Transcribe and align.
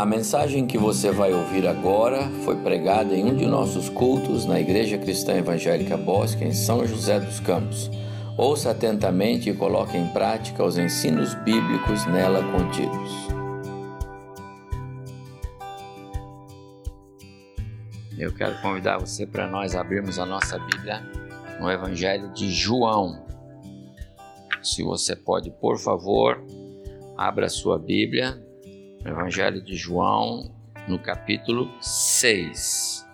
A 0.00 0.06
mensagem 0.06 0.66
que 0.66 0.78
você 0.78 1.10
vai 1.10 1.30
ouvir 1.30 1.68
agora 1.68 2.22
foi 2.42 2.56
pregada 2.56 3.14
em 3.14 3.22
um 3.22 3.36
de 3.36 3.44
nossos 3.44 3.90
cultos 3.90 4.46
na 4.46 4.58
Igreja 4.58 4.96
Cristã 4.96 5.34
Evangélica 5.34 5.94
Bosque, 5.94 6.42
em 6.42 6.54
São 6.54 6.86
José 6.86 7.20
dos 7.20 7.38
Campos. 7.38 7.90
Ouça 8.34 8.70
atentamente 8.70 9.50
e 9.50 9.54
coloque 9.54 9.98
em 9.98 10.08
prática 10.08 10.64
os 10.64 10.78
ensinos 10.78 11.34
bíblicos 11.44 12.06
nela 12.06 12.42
contidos. 12.50 13.12
Eu 18.18 18.34
quero 18.34 18.58
convidar 18.62 18.96
você 18.96 19.26
para 19.26 19.46
nós 19.46 19.76
abrirmos 19.76 20.18
a 20.18 20.24
nossa 20.24 20.58
Bíblia 20.60 21.02
no 21.60 21.70
Evangelho 21.70 22.32
de 22.32 22.50
João. 22.50 23.22
Se 24.62 24.82
você 24.82 25.14
pode, 25.14 25.50
por 25.50 25.78
favor, 25.78 26.42
abra 27.18 27.44
a 27.44 27.50
sua 27.50 27.78
Bíblia 27.78 28.48
Evangelho 29.04 29.60
de 29.62 29.76
João, 29.76 30.54
no 30.86 30.98
capítulo 30.98 31.70
6. 31.80 33.06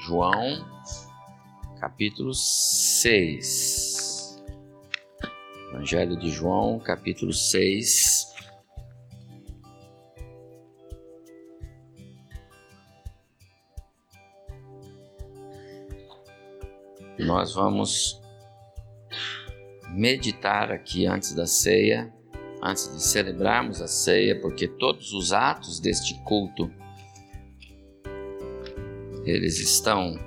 João, 0.00 0.66
capítulo 1.78 2.32
6. 2.32 4.42
Evangelho 5.70 6.18
de 6.18 6.30
João, 6.30 6.80
capítulo 6.80 7.30
6. 7.30 8.34
Nós 17.18 17.54
vamos 17.54 18.18
meditar 19.90 20.72
aqui 20.72 21.06
antes 21.06 21.34
da 21.34 21.46
ceia 21.46 22.16
antes 22.62 22.92
de 22.92 23.02
celebrarmos 23.02 23.80
a 23.80 23.86
ceia, 23.86 24.40
porque 24.40 24.66
todos 24.66 25.12
os 25.12 25.32
atos 25.32 25.80
deste 25.80 26.14
culto 26.24 26.70
eles 29.24 29.60
estão 29.60 30.18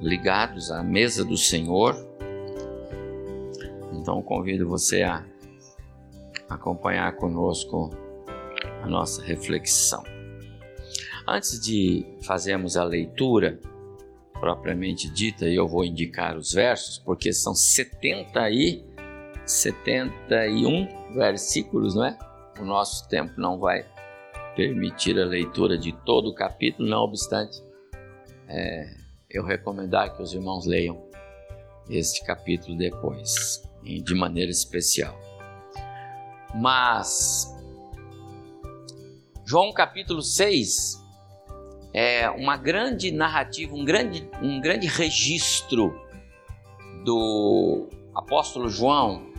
ligados 0.00 0.70
à 0.70 0.82
mesa 0.82 1.24
do 1.24 1.36
Senhor. 1.36 1.96
Então 3.92 4.20
convido 4.22 4.68
você 4.68 5.02
a 5.02 5.24
acompanhar 6.48 7.16
conosco 7.16 7.90
a 8.82 8.86
nossa 8.86 9.22
reflexão. 9.22 10.02
Antes 11.26 11.60
de 11.60 12.04
fazermos 12.22 12.76
a 12.76 12.84
leitura 12.84 13.58
propriamente 14.40 15.08
dita, 15.08 15.46
eu 15.46 15.68
vou 15.68 15.84
indicar 15.84 16.36
os 16.36 16.52
versos, 16.52 16.98
porque 16.98 17.32
são 17.32 17.54
70 17.54 18.50
e 18.50 18.84
71 19.46 21.14
versículos, 21.14 21.94
não 21.94 22.04
é? 22.04 22.18
O 22.60 22.64
nosso 22.64 23.08
tempo 23.08 23.32
não 23.36 23.58
vai 23.58 23.84
permitir 24.54 25.18
a 25.18 25.24
leitura 25.24 25.78
de 25.78 25.92
todo 26.04 26.30
o 26.30 26.34
capítulo, 26.34 26.88
não 26.88 27.00
obstante, 27.00 27.62
é, 28.48 28.94
eu 29.30 29.44
recomendar 29.44 30.14
que 30.14 30.22
os 30.22 30.32
irmãos 30.32 30.66
leiam 30.66 31.02
este 31.88 32.24
capítulo 32.24 32.76
depois, 32.76 33.62
de 33.82 34.14
maneira 34.14 34.50
especial. 34.50 35.18
Mas, 36.54 37.52
João 39.44 39.72
capítulo 39.72 40.22
6 40.22 41.02
é 41.94 42.28
uma 42.30 42.56
grande 42.56 43.10
narrativa, 43.10 43.74
um 43.74 43.84
grande, 43.84 44.28
um 44.40 44.60
grande 44.60 44.86
registro 44.86 45.98
do 47.04 47.88
apóstolo 48.14 48.68
João 48.68 49.31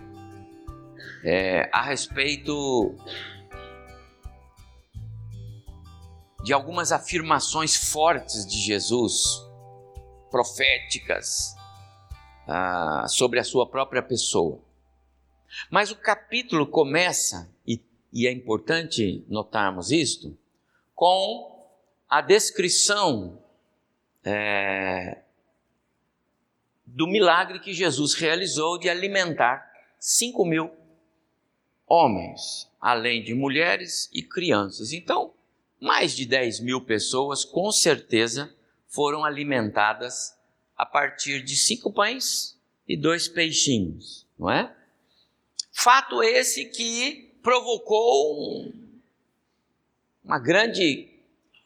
é, 1.23 1.69
a 1.71 1.81
respeito 1.81 2.95
de 6.43 6.51
algumas 6.51 6.91
afirmações 6.91 7.75
fortes 7.75 8.45
de 8.45 8.57
Jesus, 8.57 9.41
proféticas, 10.29 11.55
ah, 12.45 13.05
sobre 13.07 13.39
a 13.39 13.43
sua 13.43 13.65
própria 13.65 14.01
pessoa. 14.01 14.59
Mas 15.71 15.91
o 15.91 15.95
capítulo 15.95 16.67
começa, 16.67 17.49
e, 17.65 17.79
e 18.11 18.27
é 18.27 18.31
importante 18.31 19.23
notarmos 19.29 19.91
isto, 19.91 20.37
com 20.93 21.65
a 22.09 22.19
descrição 22.19 23.41
é, 24.25 25.21
do 26.85 27.07
milagre 27.07 27.59
que 27.59 27.73
Jesus 27.73 28.13
realizou 28.13 28.77
de 28.77 28.89
alimentar 28.89 29.71
5 29.97 30.45
mil 30.45 30.82
homens, 31.87 32.69
além 32.79 33.23
de 33.23 33.33
mulheres 33.33 34.09
e 34.13 34.21
crianças. 34.21 34.93
Então, 34.93 35.33
mais 35.79 36.15
de 36.15 36.25
10 36.25 36.61
mil 36.61 36.81
pessoas, 36.81 37.43
com 37.43 37.71
certeza, 37.71 38.53
foram 38.87 39.23
alimentadas 39.23 40.37
a 40.77 40.85
partir 40.85 41.43
de 41.43 41.55
cinco 41.55 41.91
pães 41.91 42.57
e 42.87 42.95
dois 42.95 43.27
peixinhos, 43.27 44.25
não 44.37 44.49
é? 44.49 44.73
Fato 45.71 46.21
esse 46.21 46.65
que 46.65 47.33
provocou 47.41 48.35
um, 48.35 48.73
uma 50.23 50.39
grande 50.39 51.09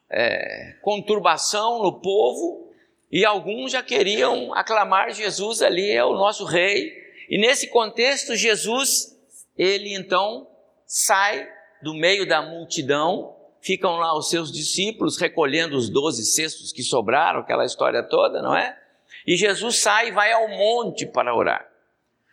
é, 0.09 0.77
conturbação 0.81 1.83
no 1.83 1.99
povo 1.99 2.71
e 3.11 3.25
alguns 3.25 3.71
já 3.71 3.83
queriam 3.83 4.53
aclamar 4.53 5.13
Jesus 5.13 5.61
ali, 5.61 5.91
é 5.91 6.03
o 6.03 6.13
nosso 6.13 6.45
rei. 6.45 6.93
E 7.29 7.37
nesse 7.37 7.67
contexto, 7.67 8.35
Jesus 8.35 9.16
ele 9.57 9.93
então 9.95 10.47
sai 10.85 11.47
do 11.81 11.93
meio 11.93 12.27
da 12.27 12.41
multidão, 12.41 13.35
ficam 13.61 13.97
lá 13.97 14.17
os 14.17 14.29
seus 14.29 14.51
discípulos 14.51 15.17
recolhendo 15.17 15.75
os 15.75 15.89
doze 15.89 16.25
cestos 16.25 16.71
que 16.71 16.83
sobraram, 16.83 17.39
aquela 17.39 17.65
história 17.65 18.03
toda, 18.03 18.41
não 18.41 18.55
é? 18.55 18.77
E 19.25 19.35
Jesus 19.35 19.79
sai 19.79 20.09
e 20.09 20.11
vai 20.11 20.31
ao 20.31 20.47
monte 20.47 21.05
para 21.05 21.35
orar. 21.35 21.67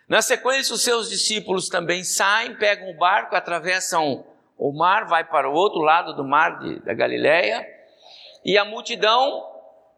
Na 0.08 0.20
sequência, 0.20 0.74
os 0.74 0.82
seus 0.82 1.08
discípulos 1.08 1.68
também 1.68 2.04
saem, 2.04 2.54
pegam 2.56 2.90
o 2.90 2.96
barco, 2.96 3.34
atravessam 3.34 4.24
o 4.56 4.72
mar, 4.72 5.06
vai 5.06 5.24
para 5.24 5.48
o 5.48 5.54
outro 5.54 5.80
lado 5.80 6.14
do 6.14 6.24
mar 6.24 6.58
de, 6.60 6.78
da 6.80 6.92
Galileia, 6.92 7.66
e 8.44 8.58
a 8.58 8.64
multidão, 8.64 9.44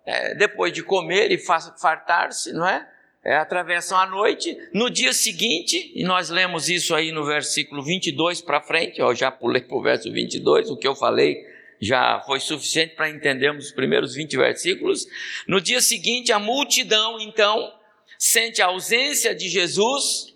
é, 0.06 0.34
depois 0.34 0.72
de 0.72 0.82
comer 0.82 1.32
e 1.32 1.38
fartar-se, 1.38 2.52
não 2.52 2.66
é? 2.66 2.88
É, 3.26 3.34
atravessam 3.34 3.98
a 3.98 4.06
noite. 4.06 4.56
No 4.72 4.88
dia 4.88 5.12
seguinte, 5.12 5.90
e 5.96 6.04
nós 6.04 6.30
lemos 6.30 6.68
isso 6.68 6.94
aí 6.94 7.10
no 7.10 7.24
versículo 7.24 7.82
22 7.82 8.40
para 8.40 8.60
frente, 8.60 9.00
eu 9.00 9.12
já 9.16 9.32
pulei 9.32 9.62
para 9.62 9.76
o 9.76 9.82
verso 9.82 10.12
22, 10.12 10.70
o 10.70 10.76
que 10.76 10.86
eu 10.86 10.94
falei 10.94 11.44
já 11.80 12.22
foi 12.24 12.38
suficiente 12.38 12.94
para 12.94 13.10
entendermos 13.10 13.66
os 13.66 13.72
primeiros 13.72 14.14
20 14.14 14.36
versículos. 14.36 15.06
No 15.48 15.60
dia 15.60 15.80
seguinte, 15.80 16.30
a 16.30 16.38
multidão, 16.38 17.20
então, 17.20 17.74
sente 18.16 18.62
a 18.62 18.66
ausência 18.66 19.34
de 19.34 19.48
Jesus 19.48 20.32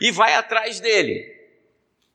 e 0.00 0.10
vai 0.10 0.34
atrás 0.34 0.80
dele. 0.80 1.32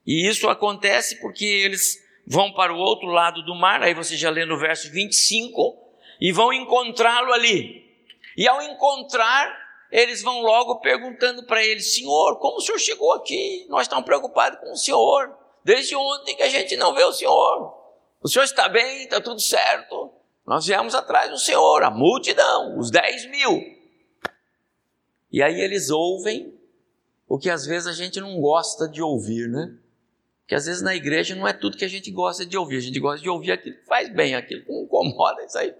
E 0.06 0.28
isso 0.28 0.50
acontece 0.50 1.22
porque 1.22 1.46
eles 1.46 2.04
vão 2.28 2.52
para 2.52 2.74
o 2.74 2.78
outro 2.78 3.08
lado 3.08 3.44
do 3.44 3.56
mar, 3.56 3.82
aí 3.82 3.94
você 3.94 4.18
já 4.18 4.30
lê 4.30 4.46
no 4.46 4.60
verso 4.60 4.92
25, 4.92 5.78
e 6.20 6.34
vão 6.34 6.52
encontrá-lo 6.52 7.32
ali. 7.32 7.90
E 8.36 8.48
ao 8.48 8.62
encontrar, 8.62 9.61
eles 9.92 10.22
vão 10.22 10.42
logo 10.42 10.80
perguntando 10.80 11.44
para 11.44 11.64
ele: 11.64 11.82
Senhor, 11.82 12.40
como 12.40 12.58
o 12.58 12.62
senhor 12.62 12.80
chegou 12.80 13.12
aqui? 13.14 13.66
Nós 13.70 13.84
estamos 13.84 14.06
preocupados 14.06 14.60
com 14.60 14.72
o 14.72 14.78
senhor. 14.78 15.38
Desde 15.64 15.96
ontem 15.96 16.36
que 16.36 16.44
a 16.44 16.50
gente 16.50 16.76
não 16.78 16.94
vê 16.96 17.04
o 17.04 17.14
senhor. 17.14 17.78
O 18.22 18.28
senhor 18.28 18.46
está 18.46 18.70
bem? 18.70 19.04
Está 19.04 19.20
tudo 19.20 19.40
certo? 19.40 20.12
Nós 20.46 20.66
viemos 20.66 20.96
atrás 20.96 21.30
do 21.30 21.38
senhor, 21.38 21.84
a 21.84 21.92
multidão, 21.92 22.78
os 22.80 22.90
10 22.90 23.30
mil. 23.30 23.62
E 25.32 25.44
aí 25.44 25.60
eles 25.62 25.90
ouvem 25.90 26.54
o 27.28 27.38
que 27.38 27.50
às 27.50 27.66
vezes 27.66 27.88
a 27.88 27.94
gente 27.94 28.20
não 28.20 28.40
gosta 28.42 28.88
de 28.88 29.02
ouvir, 29.02 29.48
né? 29.48 29.74
Que 30.48 30.56
às 30.56 30.66
vezes 30.66 30.82
na 30.82 30.96
igreja 30.96 31.36
não 31.36 31.48
é 31.48 31.54
tudo 31.54 31.78
que 31.78 31.86
a 31.86 31.88
gente 31.88 32.12
gosta 32.12 32.46
de 32.46 32.58
ouvir. 32.58 32.78
A 32.78 32.82
gente 32.82 33.00
gosta 33.00 33.22
de 33.22 33.30
ouvir 33.30 33.52
aquilo 33.52 33.76
que 33.78 33.86
faz 33.86 34.10
bem, 34.14 34.36
aquilo 34.36 34.66
que 34.66 34.74
incomoda, 34.74 35.44
isso 35.46 35.58
aí. 35.58 35.74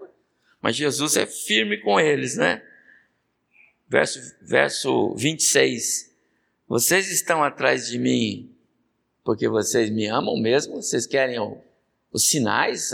Mas 0.60 0.76
Jesus 0.76 1.16
é 1.16 1.26
firme 1.26 1.78
com 1.78 1.98
eles, 1.98 2.36
né? 2.36 2.62
Verso, 3.92 4.34
verso 4.40 5.14
26. 5.16 6.10
Vocês 6.66 7.10
estão 7.10 7.44
atrás 7.44 7.88
de 7.88 7.98
mim 7.98 8.50
porque 9.22 9.46
vocês 9.46 9.90
me 9.90 10.06
amam 10.06 10.36
mesmo? 10.40 10.82
Vocês 10.82 11.06
querem 11.06 11.38
o, 11.38 11.60
os 12.10 12.26
sinais, 12.26 12.92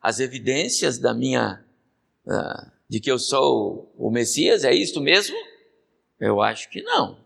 as 0.00 0.18
evidências 0.18 0.98
da 0.98 1.12
minha, 1.12 1.62
de 2.88 2.98
que 2.98 3.10
eu 3.10 3.18
sou 3.18 3.92
o 3.98 4.10
Messias? 4.10 4.64
É 4.64 4.72
isto 4.72 5.00
mesmo? 5.02 5.36
Eu 6.18 6.40
acho 6.40 6.70
que 6.70 6.82
não. 6.82 7.22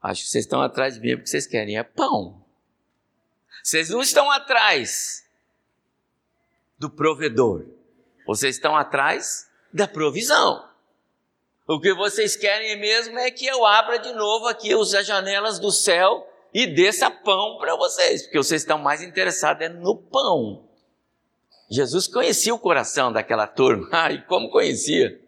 Acho 0.00 0.22
que 0.22 0.28
vocês 0.28 0.44
estão 0.44 0.62
atrás 0.62 0.94
de 0.94 1.00
mim 1.00 1.16
porque 1.16 1.26
vocês 1.26 1.46
querem 1.46 1.76
é 1.76 1.82
pão. 1.82 2.40
Vocês 3.62 3.90
não 3.90 4.00
estão 4.00 4.30
atrás 4.30 5.24
do 6.78 6.88
provedor. 6.88 7.66
Vocês 8.26 8.54
estão 8.54 8.76
atrás 8.76 9.50
da 9.72 9.88
provisão. 9.88 10.73
O 11.66 11.80
que 11.80 11.94
vocês 11.94 12.36
querem 12.36 12.78
mesmo 12.78 13.18
é 13.18 13.30
que 13.30 13.46
eu 13.46 13.64
abra 13.64 13.98
de 13.98 14.12
novo 14.12 14.46
aqui 14.46 14.74
as 14.74 15.06
janelas 15.06 15.58
do 15.58 15.70
céu 15.70 16.26
e 16.52 16.66
desça 16.66 17.10
pão 17.10 17.56
para 17.58 17.74
vocês, 17.74 18.22
porque 18.22 18.38
vocês 18.38 18.62
estão 18.62 18.78
mais 18.78 19.02
interessados 19.02 19.62
é 19.62 19.68
no 19.68 19.96
pão. 19.96 20.68
Jesus 21.70 22.06
conhecia 22.06 22.54
o 22.54 22.58
coração 22.58 23.12
daquela 23.12 23.46
turma. 23.46 23.88
Ah, 23.92 24.12
e 24.12 24.22
como 24.22 24.50
conhecia? 24.50 25.20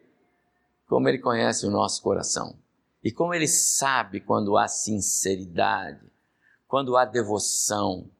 Como 0.86 1.08
ele 1.08 1.18
conhece 1.18 1.66
o 1.66 1.70
nosso 1.70 2.02
coração. 2.02 2.56
E 3.02 3.10
como 3.10 3.32
ele 3.32 3.48
sabe 3.48 4.20
quando 4.20 4.58
há 4.58 4.68
sinceridade, 4.68 6.04
quando 6.68 6.96
há 6.96 7.04
devoção, 7.04 8.10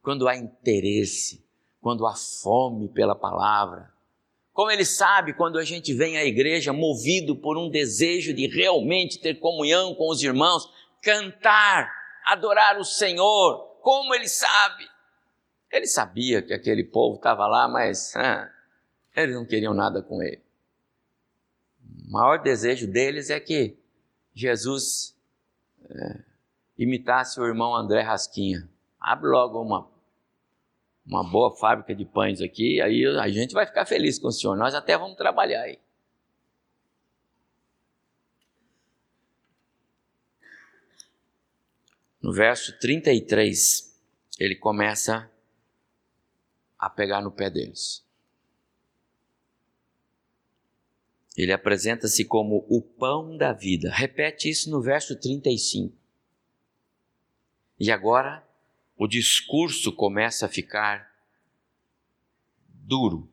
quando 0.00 0.28
há 0.28 0.36
interesse, 0.36 1.44
quando 1.80 2.06
há 2.06 2.14
fome 2.14 2.88
pela 2.88 3.14
palavra. 3.14 3.92
Como 4.54 4.70
ele 4.70 4.84
sabe 4.84 5.34
quando 5.34 5.58
a 5.58 5.64
gente 5.64 5.92
vem 5.92 6.16
à 6.16 6.24
igreja 6.24 6.72
movido 6.72 7.34
por 7.34 7.58
um 7.58 7.68
desejo 7.68 8.32
de 8.32 8.46
realmente 8.46 9.18
ter 9.18 9.40
comunhão 9.40 9.96
com 9.96 10.08
os 10.08 10.22
irmãos, 10.22 10.72
cantar, 11.02 11.92
adorar 12.24 12.78
o 12.78 12.84
Senhor. 12.84 13.66
Como 13.82 14.14
ele 14.14 14.28
sabe? 14.28 14.88
Ele 15.72 15.88
sabia 15.88 16.40
que 16.40 16.54
aquele 16.54 16.84
povo 16.84 17.16
estava 17.16 17.48
lá, 17.48 17.66
mas 17.66 18.14
ah, 18.14 18.48
eles 19.16 19.34
não 19.34 19.44
queriam 19.44 19.74
nada 19.74 20.00
com 20.00 20.22
ele. 20.22 20.40
O 22.06 22.12
maior 22.12 22.40
desejo 22.40 22.86
deles 22.86 23.30
é 23.30 23.40
que 23.40 23.76
Jesus 24.32 25.16
é, 25.90 26.20
imitasse 26.78 27.40
o 27.40 27.44
irmão 27.44 27.74
André 27.74 28.02
Rasquinha. 28.02 28.68
Abre 29.00 29.28
logo 29.28 29.60
uma, 29.60 29.90
uma 31.06 31.22
boa 31.22 31.54
fábrica 31.54 31.94
de 31.94 32.04
pães 32.04 32.40
aqui, 32.40 32.80
aí 32.80 33.04
a 33.04 33.28
gente 33.28 33.52
vai 33.52 33.66
ficar 33.66 33.84
feliz 33.84 34.18
com 34.18 34.28
o 34.28 34.32
senhor. 34.32 34.56
Nós 34.56 34.74
até 34.74 34.96
vamos 34.96 35.16
trabalhar 35.16 35.62
aí. 35.62 35.78
No 42.22 42.32
verso 42.32 42.78
33, 42.78 43.94
ele 44.38 44.56
começa 44.56 45.30
a 46.78 46.88
pegar 46.88 47.20
no 47.20 47.30
pé 47.30 47.50
deles. 47.50 48.02
Ele 51.36 51.52
apresenta-se 51.52 52.24
como 52.24 52.64
o 52.68 52.80
pão 52.80 53.36
da 53.36 53.52
vida. 53.52 53.90
Repete 53.90 54.48
isso 54.48 54.70
no 54.70 54.80
verso 54.80 55.18
35. 55.18 55.94
E 57.78 57.90
agora 57.90 58.46
o 58.96 59.06
discurso 59.06 59.92
começa 59.92 60.46
a 60.46 60.48
ficar 60.48 61.12
duro 62.68 63.28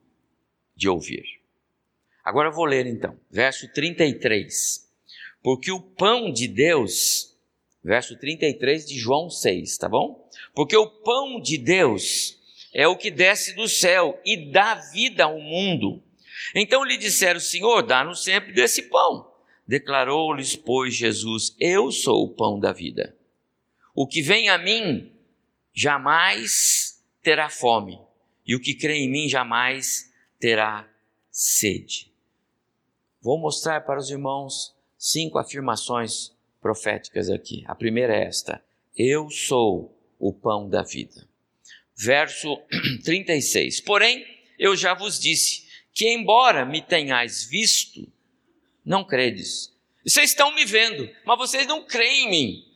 de 0.75 0.90
ouvir. 0.90 1.42
Agora 2.24 2.50
eu 2.50 2.54
vou 2.54 2.66
ler 2.66 2.86
então, 2.86 3.18
verso 3.30 3.72
33. 3.72 4.90
Porque 5.44 5.72
o 5.72 5.81
pão 5.81 6.31
de 6.31 6.48
Deus, 6.48 7.36
verso 7.84 8.18
33 8.18 8.86
de 8.88 8.98
João 8.98 9.30
6, 9.30 9.78
tá 9.78 9.90
bom? 9.90 10.30
Porque 10.54 10.75
o 10.78 10.88
pão 10.88 11.42
de 11.42 11.58
Deus 11.58 12.40
é 12.74 12.88
o 12.88 12.96
que 12.96 13.12
desce 13.12 13.56
do 13.56 13.68
céu 13.68 14.19
e 14.25 14.52
dá 14.52 14.75
vida 14.75 15.25
ao 15.25 15.40
mundo. 15.40 16.02
Então 16.56 16.84
lhe 16.84 16.98
disseram: 16.98 17.40
Senhor, 17.40 17.81
dá-nos 17.81 18.24
sempre 18.24 18.54
desse 18.54 18.84
pão. 18.84 19.31
Declarou-lhes, 19.68 20.56
pois, 20.56 20.94
Jesus: 20.94 21.56
Eu 21.60 21.92
sou 21.92 22.24
o 22.24 22.30
pão 22.30 22.60
da 22.60 22.72
vida. 22.72 23.16
O 23.94 24.08
que 24.08 24.22
vem 24.22 24.50
a 24.50 24.58
mim 24.58 25.12
jamais 25.73 27.03
terá 27.21 27.50
fome, 27.50 28.00
e 28.45 28.56
o 28.56 28.59
que 28.59 28.73
crê 28.73 29.00
em 29.00 29.09
mim 29.09 29.29
jamais 29.29 30.12
terá 30.39 30.89
sede. 31.29 32.12
Vou 33.21 33.39
mostrar 33.39 33.81
para 33.81 34.00
os 34.00 34.09
irmãos 34.09 34.75
cinco 34.97 35.38
afirmações 35.38 36.35
proféticas 36.62 37.29
aqui. 37.29 37.63
A 37.68 37.75
primeira 37.75 38.15
é 38.15 38.25
esta: 38.25 38.63
Eu 38.95 39.29
sou 39.29 39.95
o 40.19 40.33
pão 40.33 40.68
da 40.68 40.81
vida 40.81 41.29
verso 42.01 42.59
36. 43.06 43.81
Porém, 43.81 44.25
eu 44.57 44.75
já 44.75 44.94
vos 44.94 45.19
disse 45.19 45.67
que, 45.94 46.09
embora 46.09 46.65
me 46.65 46.81
tenhais 46.81 47.44
visto, 47.44 48.12
não 48.83 49.03
credes. 49.03 49.71
Vocês 50.06 50.31
estão 50.31 50.53
me 50.56 50.65
vendo, 50.65 51.09
mas 51.25 51.38
vocês 51.38 51.67
não 51.67 51.85
creem 51.85 52.25
em 52.25 52.29
mim. 52.29 52.70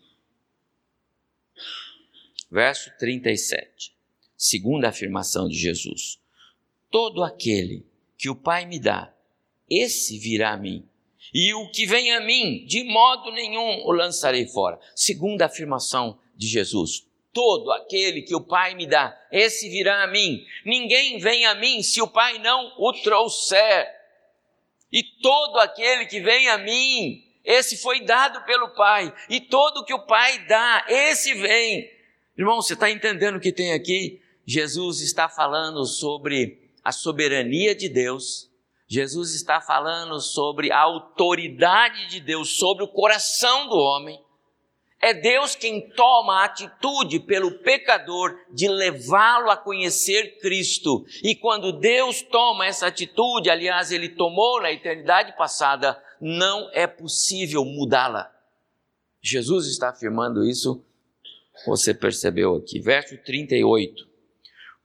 Verso 2.56 2.90
37. 2.98 3.94
Segunda 4.38 4.88
afirmação 4.88 5.50
de 5.50 5.58
Jesus: 5.58 6.22
Todo 6.90 7.22
aquele 7.22 7.86
que 8.18 8.30
o 8.30 8.36
Pai 8.36 8.66
me 8.66 8.80
dá, 8.80 9.14
esse 9.70 10.18
virá 10.18 10.54
a 10.54 10.58
mim. 10.58 10.88
E 11.34 11.54
o 11.54 11.70
que 11.70 11.86
vem 11.86 12.14
a 12.14 12.22
mim, 12.22 12.66
de 12.66 12.86
modo 12.86 13.30
nenhum 13.34 13.84
o 13.86 13.92
lançarei 13.92 14.48
fora. 14.48 14.80
Segunda 14.96 15.48
afirmação 15.48 16.18
de 16.34 16.48
Jesus: 16.48 17.06
todo 17.34 17.74
aquele 17.74 18.22
que 18.22 18.34
o 18.34 18.40
Pai 18.40 18.74
me 18.74 18.88
dá, 18.88 19.22
esse 19.30 19.68
virá 19.68 20.04
a 20.04 20.08
mim. 20.08 20.42
Ninguém 20.64 21.20
vem 21.20 21.46
a 21.46 21.56
mim 21.56 21.84
se 21.84 22.02
o 22.02 22.08
Pai 22.08 22.38
não 22.38 22.74
o 22.78 22.94
trouxer. 22.94 23.86
E 24.90 25.04
todo 25.04 25.60
aquele 25.60 26.06
que 26.06 26.22
vem 26.22 26.48
a 26.48 26.58
mim, 26.58 27.22
esse 27.44 27.76
foi 27.76 28.00
dado 28.00 28.46
pelo 28.46 28.70
Pai. 28.70 29.14
E 29.30 29.42
todo 29.42 29.84
que 29.84 29.94
o 29.94 30.06
Pai 30.06 30.40
dá, 30.46 30.86
esse 30.88 31.34
vem. 31.34 31.95
Irmão, 32.38 32.62
você 32.62 32.74
está 32.74 32.92
entendendo 32.92 33.38
o 33.38 33.40
que 33.40 33.52
tem 33.52 33.72
aqui? 33.72 34.22
Jesus 34.46 35.02
está 35.02 35.30
falando 35.30 35.86
sobre 35.86 36.70
a 36.84 36.92
soberania 36.92 37.74
de 37.74 37.88
Deus. 37.88 38.52
Jesus 38.88 39.34
está 39.34 39.62
falando 39.62 40.20
sobre 40.20 40.72
a 40.72 40.80
autoridade 40.80 42.08
de 42.10 42.20
Deus 42.20 42.58
sobre 42.58 42.84
o 42.84 42.88
coração 42.88 43.70
do 43.70 43.78
homem. 43.78 44.22
É 45.02 45.14
Deus 45.14 45.56
quem 45.56 45.90
toma 45.92 46.42
a 46.42 46.46
atitude 46.46 47.20
pelo 47.20 47.60
pecador 47.60 48.38
de 48.52 48.68
levá-lo 48.68 49.50
a 49.50 49.58
conhecer 49.58 50.40
Cristo. 50.40 51.06
E 51.24 51.36
quando 51.36 51.72
Deus 51.72 52.22
toma 52.22 52.66
essa 52.66 52.88
atitude, 52.88 53.50
aliás, 53.50 53.92
ele 53.92 54.10
tomou 54.10 54.62
na 54.62 54.72
eternidade 54.72 55.36
passada, 55.38 56.02
não 56.20 56.70
é 56.74 56.88
possível 56.88 57.64
mudá-la. 57.64 58.32
Jesus 59.22 59.68
está 59.68 59.90
afirmando 59.90 60.46
isso, 60.46 60.84
você 61.66 61.94
percebeu 61.94 62.56
aqui. 62.56 62.80
Verso 62.80 63.18
38. 63.18 64.08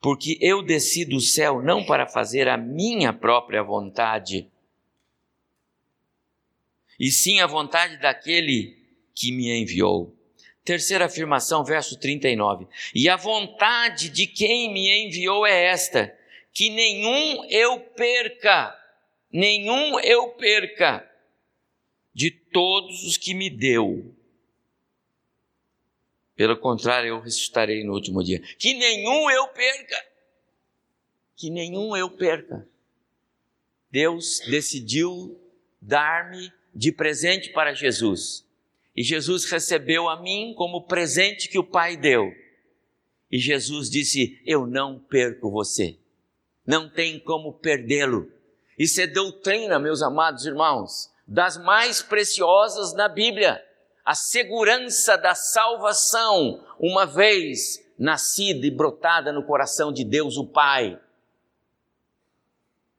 Porque 0.00 0.38
eu 0.40 0.62
desci 0.62 1.05
do 1.05 1.20
céu 1.20 1.62
não 1.62 1.84
para 1.84 2.06
fazer 2.06 2.49
a 2.49 2.56
minha 2.56 3.12
própria 3.12 3.62
vontade, 3.62 4.50
e 6.99 7.11
sim 7.11 7.40
a 7.40 7.47
vontade 7.47 7.97
daquele 7.99 8.76
que 9.14 9.33
me 9.33 9.50
enviou. 9.50 10.14
Terceira 10.62 11.06
afirmação, 11.06 11.64
verso 11.64 11.99
39. 11.99 12.66
E 12.94 13.09
a 13.09 13.16
vontade 13.16 14.11
de 14.11 14.26
quem 14.26 14.73
me 14.73 15.06
enviou 15.06 15.47
é 15.47 15.64
esta: 15.64 16.14
que 16.52 16.68
nenhum 16.68 17.44
eu 17.49 17.80
perca, 17.80 18.75
nenhum 19.33 19.99
eu 20.00 20.28
perca 20.30 21.09
de 22.14 22.30
todos 22.30 23.04
os 23.04 23.16
que 23.16 23.33
me 23.33 23.49
deu. 23.49 24.14
Pelo 26.40 26.56
contrário, 26.56 27.09
eu 27.09 27.20
ressuscitarei 27.20 27.85
no 27.85 27.92
último 27.92 28.25
dia. 28.25 28.40
Que 28.59 28.73
nenhum 28.73 29.30
eu 29.30 29.49
perca. 29.49 30.06
Que 31.37 31.50
nenhum 31.50 31.94
eu 31.94 32.09
perca. 32.09 32.66
Deus 33.90 34.40
decidiu 34.49 35.38
dar-me 35.82 36.50
de 36.75 36.92
presente 36.92 37.50
para 37.50 37.75
Jesus 37.75 38.42
e 38.97 39.02
Jesus 39.02 39.44
recebeu 39.44 40.09
a 40.09 40.18
mim 40.18 40.54
como 40.56 40.87
presente 40.87 41.47
que 41.47 41.59
o 41.59 41.62
Pai 41.62 41.94
deu. 41.94 42.32
E 43.30 43.38
Jesus 43.38 43.90
disse: 43.90 44.40
Eu 44.47 44.66
não 44.66 44.99
perco 44.99 45.50
você. 45.50 45.99
Não 46.66 46.88
tem 46.88 47.20
como 47.20 47.52
perdê-lo. 47.52 48.32
Isso 48.78 48.99
é 48.99 49.06
doutrina, 49.06 49.78
meus 49.78 50.00
amados 50.00 50.47
irmãos, 50.47 51.12
das 51.28 51.59
mais 51.59 52.00
preciosas 52.00 52.94
na 52.94 53.11
Bíblia. 53.11 53.62
A 54.11 54.14
segurança 54.17 55.17
da 55.17 55.37
salvação, 55.37 56.67
uma 56.81 57.07
vez 57.07 57.81
nascida 57.97 58.67
e 58.67 58.71
brotada 58.71 59.33
no 59.33 59.45
coração 59.45 59.93
de 59.93 60.02
Deus 60.02 60.37
o 60.37 60.45
Pai. 60.45 61.00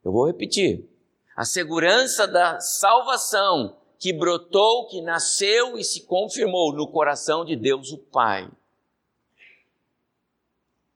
Eu 0.06 0.14
vou 0.14 0.26
repetir. 0.26 0.88
A 1.36 1.44
segurança 1.44 2.26
da 2.26 2.62
salvação 2.62 3.76
que 4.00 4.14
brotou, 4.14 4.88
que 4.88 5.02
nasceu 5.02 5.78
e 5.78 5.84
se 5.84 6.06
confirmou 6.06 6.72
no 6.72 6.88
coração 6.88 7.44
de 7.44 7.58
Deus 7.58 7.92
o 7.92 7.98
Pai. 7.98 8.50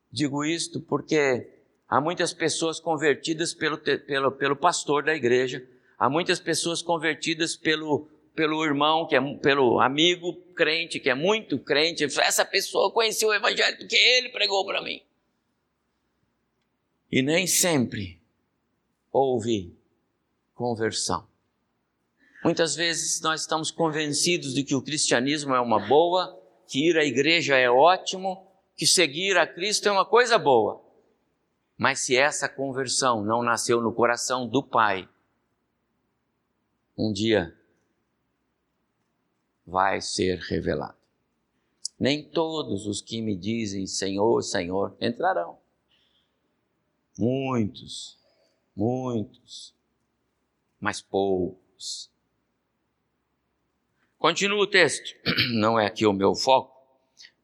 Digo 0.09 0.45
isto 0.45 0.79
porque 0.79 1.59
há 1.89 1.99
muitas 1.99 2.33
pessoas 2.33 2.79
convertidas 2.79 3.53
pelo, 3.53 3.77
pelo, 3.77 4.31
pelo 4.31 4.55
pastor 4.55 5.03
da 5.03 5.13
igreja, 5.13 5.67
há 5.99 6.09
muitas 6.09 6.39
pessoas 6.39 6.81
convertidas 6.81 7.57
pelo, 7.57 8.07
pelo 8.35 8.63
irmão, 8.65 9.07
que 9.07 9.15
é, 9.15 9.21
pelo 9.37 9.79
amigo 9.79 10.33
crente, 10.55 10.99
que 10.99 11.09
é 11.09 11.15
muito 11.15 11.57
crente. 11.57 12.03
Essa 12.03 12.45
pessoa 12.45 12.91
conheceu 12.91 13.29
o 13.29 13.33
evangelho 13.33 13.77
porque 13.77 13.95
ele 13.95 14.29
pregou 14.29 14.65
para 14.65 14.81
mim. 14.81 15.01
E 17.11 17.21
nem 17.21 17.47
sempre 17.47 18.21
houve 19.11 19.73
conversão. 20.53 21.27
Muitas 22.43 22.75
vezes 22.75 23.21
nós 23.21 23.41
estamos 23.41 23.71
convencidos 23.71 24.53
de 24.53 24.63
que 24.63 24.75
o 24.75 24.81
cristianismo 24.81 25.55
é 25.55 25.61
uma 25.61 25.79
boa 25.79 26.39
que 26.67 26.89
ir 26.89 26.97
à 26.97 27.03
igreja 27.03 27.55
é 27.55 27.69
ótimo, 27.69 28.45
que 28.75 28.85
seguir 28.85 29.37
a 29.37 29.47
Cristo 29.47 29.87
é 29.87 29.91
uma 29.91 30.05
coisa 30.05 30.37
boa. 30.37 30.83
Mas 31.77 31.99
se 31.99 32.15
essa 32.15 32.47
conversão 32.47 33.23
não 33.23 33.41
nasceu 33.41 33.81
no 33.81 33.93
coração 33.93 34.47
do 34.47 34.61
Pai, 34.61 35.07
um 36.97 37.11
dia 37.11 37.55
vai 39.65 40.01
ser 40.01 40.39
revelado. 40.39 40.97
Nem 41.99 42.23
todos 42.23 42.85
os 42.85 43.01
que 43.01 43.21
me 43.21 43.35
dizem 43.35 43.87
Senhor, 43.87 44.41
Senhor 44.41 44.95
entrarão. 44.99 45.57
Muitos, 47.17 48.19
muitos, 48.75 49.73
mas 50.79 51.01
poucos. 51.01 52.11
Continua 54.17 54.63
o 54.63 54.67
texto, 54.67 55.15
não 55.55 55.79
é 55.79 55.85
aqui 55.85 56.05
o 56.05 56.13
meu 56.13 56.35
foco. 56.35 56.75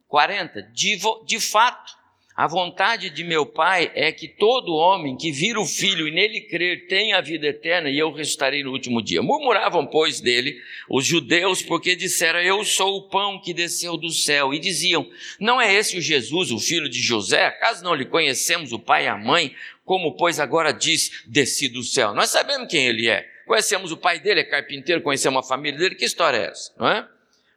40. 0.08 0.62
De, 0.74 1.00
de 1.26 1.40
fato, 1.40 1.98
a 2.42 2.48
vontade 2.48 3.12
de 3.12 3.24
meu 3.24 3.46
Pai 3.46 3.92
é 3.94 4.12
que 4.12 4.28
todo 4.28 4.74
homem 4.74 5.16
que 5.16 5.32
vira 5.32 5.62
o 5.62 5.66
Filho 5.66 6.08
e 6.08 6.12
nele 6.12 6.42
crer 6.42 6.88
tenha 6.88 7.20
a 7.20 7.22
vida 7.22 7.46
eterna 7.46 7.88
e 7.88 8.00
eu 8.00 8.12
restarei 8.12 8.64
no 8.64 8.72
último 8.72 9.00
dia. 9.00 9.22
Murmuravam, 9.22 9.86
pois, 9.86 10.20
dele 10.20 10.60
os 10.90 11.06
judeus, 11.06 11.62
porque 11.62 11.96
disseram: 11.96 12.40
Eu 12.40 12.66
sou 12.66 12.98
o 12.98 13.10
pão 13.10 13.40
que 13.40 13.54
desceu 13.54 13.96
do 13.96 14.10
céu. 14.10 14.56
E 14.56 14.58
diziam: 14.58 15.08
Não 15.40 15.62
é 15.62 15.72
esse 15.72 16.00
o 16.00 16.02
Jesus, 16.02 16.50
o 16.50 16.58
filho 16.58 16.90
de 16.90 17.00
José? 17.00 17.46
Acaso 17.46 17.84
não 17.84 17.94
lhe 17.94 18.06
conhecemos 18.06 18.72
o 18.72 18.80
pai 18.80 19.06
e 19.06 19.08
a 19.08 19.16
mãe? 19.16 19.56
Como, 19.86 20.16
pois, 20.16 20.40
agora 20.40 20.72
diz: 20.72 21.24
Desci 21.28 21.70
do 21.70 21.84
céu? 21.84 22.12
Nós 22.16 22.32
sabemos 22.32 22.68
quem 22.68 22.88
ele 22.88 23.08
é. 23.08 23.24
Conhecemos 23.46 23.92
o 23.92 23.98
pai 23.98 24.20
dele, 24.20 24.40
é 24.40 24.46
carpinteiro, 24.46 25.04
conhecemos 25.04 25.46
a 25.46 25.48
família 25.48 25.78
dele. 25.78 25.94
Que 25.94 26.06
história 26.06 26.38
é 26.38 26.46
essa? 26.46 26.74
Não 26.76 26.88
é? 26.88 27.08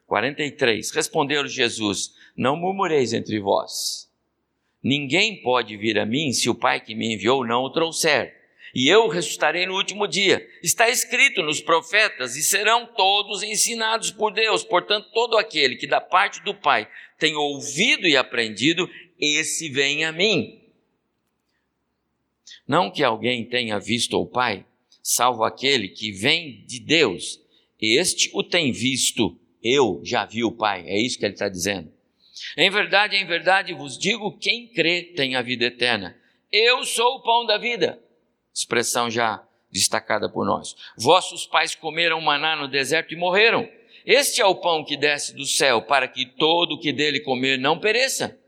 43. 0.05 0.91
Respondeu 0.91 1.47
Jesus: 1.47 2.11
Não 2.37 2.55
murmureis 2.55 3.13
entre 3.13 3.39
vós. 3.39 4.04
Ninguém 4.85 5.41
pode 5.41 5.75
vir 5.77 5.97
a 5.97 6.05
mim 6.05 6.31
se 6.31 6.47
o 6.47 6.53
Pai 6.53 6.79
que 6.79 6.93
me 6.93 7.11
enviou 7.11 7.43
não 7.43 7.63
o 7.63 7.71
trouxer. 7.71 8.35
E 8.71 8.87
eu 8.87 9.07
ressuscitarei 9.07 9.65
no 9.65 9.73
último 9.73 10.07
dia. 10.07 10.47
Está 10.61 10.87
escrito 10.87 11.41
nos 11.41 11.59
profetas, 11.59 12.35
e 12.35 12.43
serão 12.43 12.85
todos 12.95 13.41
ensinados 13.41 14.11
por 14.11 14.31
Deus. 14.31 14.63
Portanto, 14.63 15.09
todo 15.11 15.39
aquele 15.39 15.75
que 15.75 15.87
da 15.87 15.99
parte 15.99 16.39
do 16.43 16.53
Pai 16.53 16.87
tem 17.17 17.35
ouvido 17.35 18.07
e 18.07 18.15
aprendido, 18.15 18.87
esse 19.19 19.69
vem 19.69 20.05
a 20.05 20.11
mim. 20.11 20.61
Não 22.67 22.91
que 22.91 23.03
alguém 23.03 23.43
tenha 23.43 23.79
visto 23.79 24.21
o 24.21 24.27
Pai, 24.27 24.63
salvo 25.01 25.43
aquele 25.43 25.87
que 25.87 26.11
vem 26.11 26.63
de 26.67 26.79
Deus. 26.79 27.41
Este 27.81 28.29
o 28.35 28.43
tem 28.43 28.71
visto, 28.71 29.35
eu 29.63 29.99
já 30.03 30.25
vi 30.25 30.43
o 30.43 30.51
Pai. 30.51 30.87
É 30.87 31.01
isso 31.01 31.17
que 31.17 31.25
ele 31.25 31.33
está 31.33 31.49
dizendo. 31.49 31.94
Em 32.57 32.69
verdade, 32.69 33.15
em 33.15 33.25
verdade 33.25 33.73
vos 33.73 33.97
digo: 33.97 34.37
quem 34.37 34.67
crê 34.67 35.03
tem 35.15 35.35
a 35.35 35.41
vida 35.41 35.65
eterna. 35.65 36.17
Eu 36.51 36.83
sou 36.83 37.15
o 37.15 37.21
pão 37.21 37.45
da 37.45 37.57
vida. 37.57 38.01
Expressão 38.53 39.09
já 39.09 39.43
destacada 39.71 40.29
por 40.29 40.45
nós. 40.45 40.75
Vossos 40.97 41.45
pais 41.45 41.75
comeram 41.75 42.21
maná 42.21 42.55
no 42.55 42.67
deserto 42.67 43.13
e 43.13 43.17
morreram. 43.17 43.67
Este 44.05 44.39
é 44.39 44.45
o 44.45 44.55
pão 44.55 44.85
que 44.85 44.95
desce 44.95 45.35
do 45.35 45.45
céu, 45.45 45.81
para 45.81 46.07
que 46.07 46.25
todo 46.25 46.75
o 46.75 46.79
que 46.79 46.93
dele 46.93 47.19
comer 47.19 47.57
não 47.57 47.79
pereça. 47.79 48.39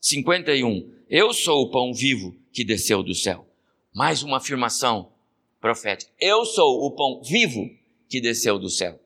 51. 0.00 0.92
Eu 1.08 1.32
sou 1.32 1.62
o 1.62 1.70
pão 1.70 1.92
vivo 1.92 2.36
que 2.52 2.64
desceu 2.64 3.02
do 3.02 3.14
céu. 3.14 3.46
Mais 3.94 4.22
uma 4.22 4.38
afirmação 4.38 5.12
profética. 5.60 6.10
Eu 6.18 6.44
sou 6.44 6.84
o 6.84 6.90
pão 6.92 7.22
vivo 7.22 7.68
que 8.08 8.20
desceu 8.20 8.58
do 8.58 8.70
céu. 8.70 8.98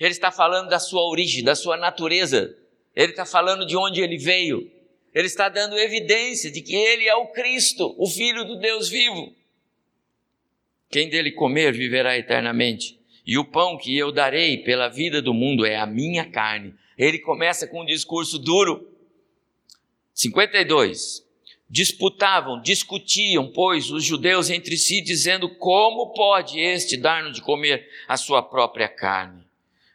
Ele 0.00 0.10
está 0.10 0.30
falando 0.30 0.68
da 0.68 0.78
sua 0.78 1.02
origem, 1.08 1.44
da 1.44 1.54
sua 1.54 1.76
natureza. 1.76 2.56
Ele 2.94 3.12
está 3.12 3.24
falando 3.24 3.66
de 3.66 3.76
onde 3.76 4.00
ele 4.00 4.18
veio. 4.18 4.70
Ele 5.14 5.26
está 5.26 5.48
dando 5.48 5.78
evidência 5.78 6.50
de 6.50 6.62
que 6.62 6.74
ele 6.74 7.06
é 7.06 7.14
o 7.14 7.28
Cristo, 7.28 7.94
o 7.98 8.08
Filho 8.08 8.44
do 8.44 8.56
Deus 8.56 8.88
vivo. 8.88 9.34
Quem 10.90 11.08
dele 11.08 11.32
comer 11.32 11.72
viverá 11.72 12.16
eternamente. 12.16 12.98
E 13.26 13.38
o 13.38 13.44
pão 13.44 13.78
que 13.78 13.96
eu 13.96 14.10
darei 14.10 14.58
pela 14.58 14.88
vida 14.88 15.22
do 15.22 15.32
mundo 15.32 15.64
é 15.64 15.76
a 15.76 15.86
minha 15.86 16.24
carne. 16.24 16.74
Ele 16.98 17.18
começa 17.18 17.66
com 17.66 17.82
um 17.82 17.86
discurso 17.86 18.38
duro. 18.38 18.88
52. 20.12 21.26
Disputavam, 21.68 22.60
discutiam, 22.60 23.50
pois, 23.50 23.90
os 23.90 24.04
judeus 24.04 24.50
entre 24.50 24.76
si, 24.76 25.00
dizendo: 25.00 25.48
Como 25.48 26.12
pode 26.12 26.60
este 26.60 26.98
dar-nos 26.98 27.34
de 27.34 27.40
comer 27.40 27.88
a 28.06 28.18
sua 28.18 28.42
própria 28.42 28.88
carne? 28.88 29.42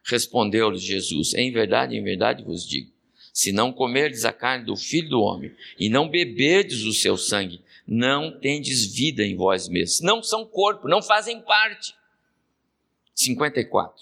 Respondeu-lhes 0.08 0.82
Jesus: 0.82 1.34
Em 1.34 1.52
verdade, 1.52 1.96
em 1.96 2.04
verdade 2.04 2.44
vos 2.44 2.66
digo: 2.66 2.90
se 3.34 3.52
não 3.52 3.74
comerdes 3.74 4.24
a 4.26 4.32
carne 4.32 4.66
do 4.66 4.76
filho 4.76 5.10
do 5.10 5.22
homem 5.22 5.54
e 5.78 5.90
não 5.90 6.10
beberdes 6.10 6.84
o 6.84 6.94
seu 6.94 7.18
sangue, 7.18 7.62
não 7.86 8.40
tendes 8.40 8.86
vida 8.86 9.24
em 9.24 9.36
vós 9.36 9.68
mesmos. 9.68 10.02
Não 10.02 10.24
são 10.24 10.46
corpo, 10.46 10.88
não 10.88 11.02
fazem 11.02 11.42
parte. 11.42 11.94
54. 13.14 13.94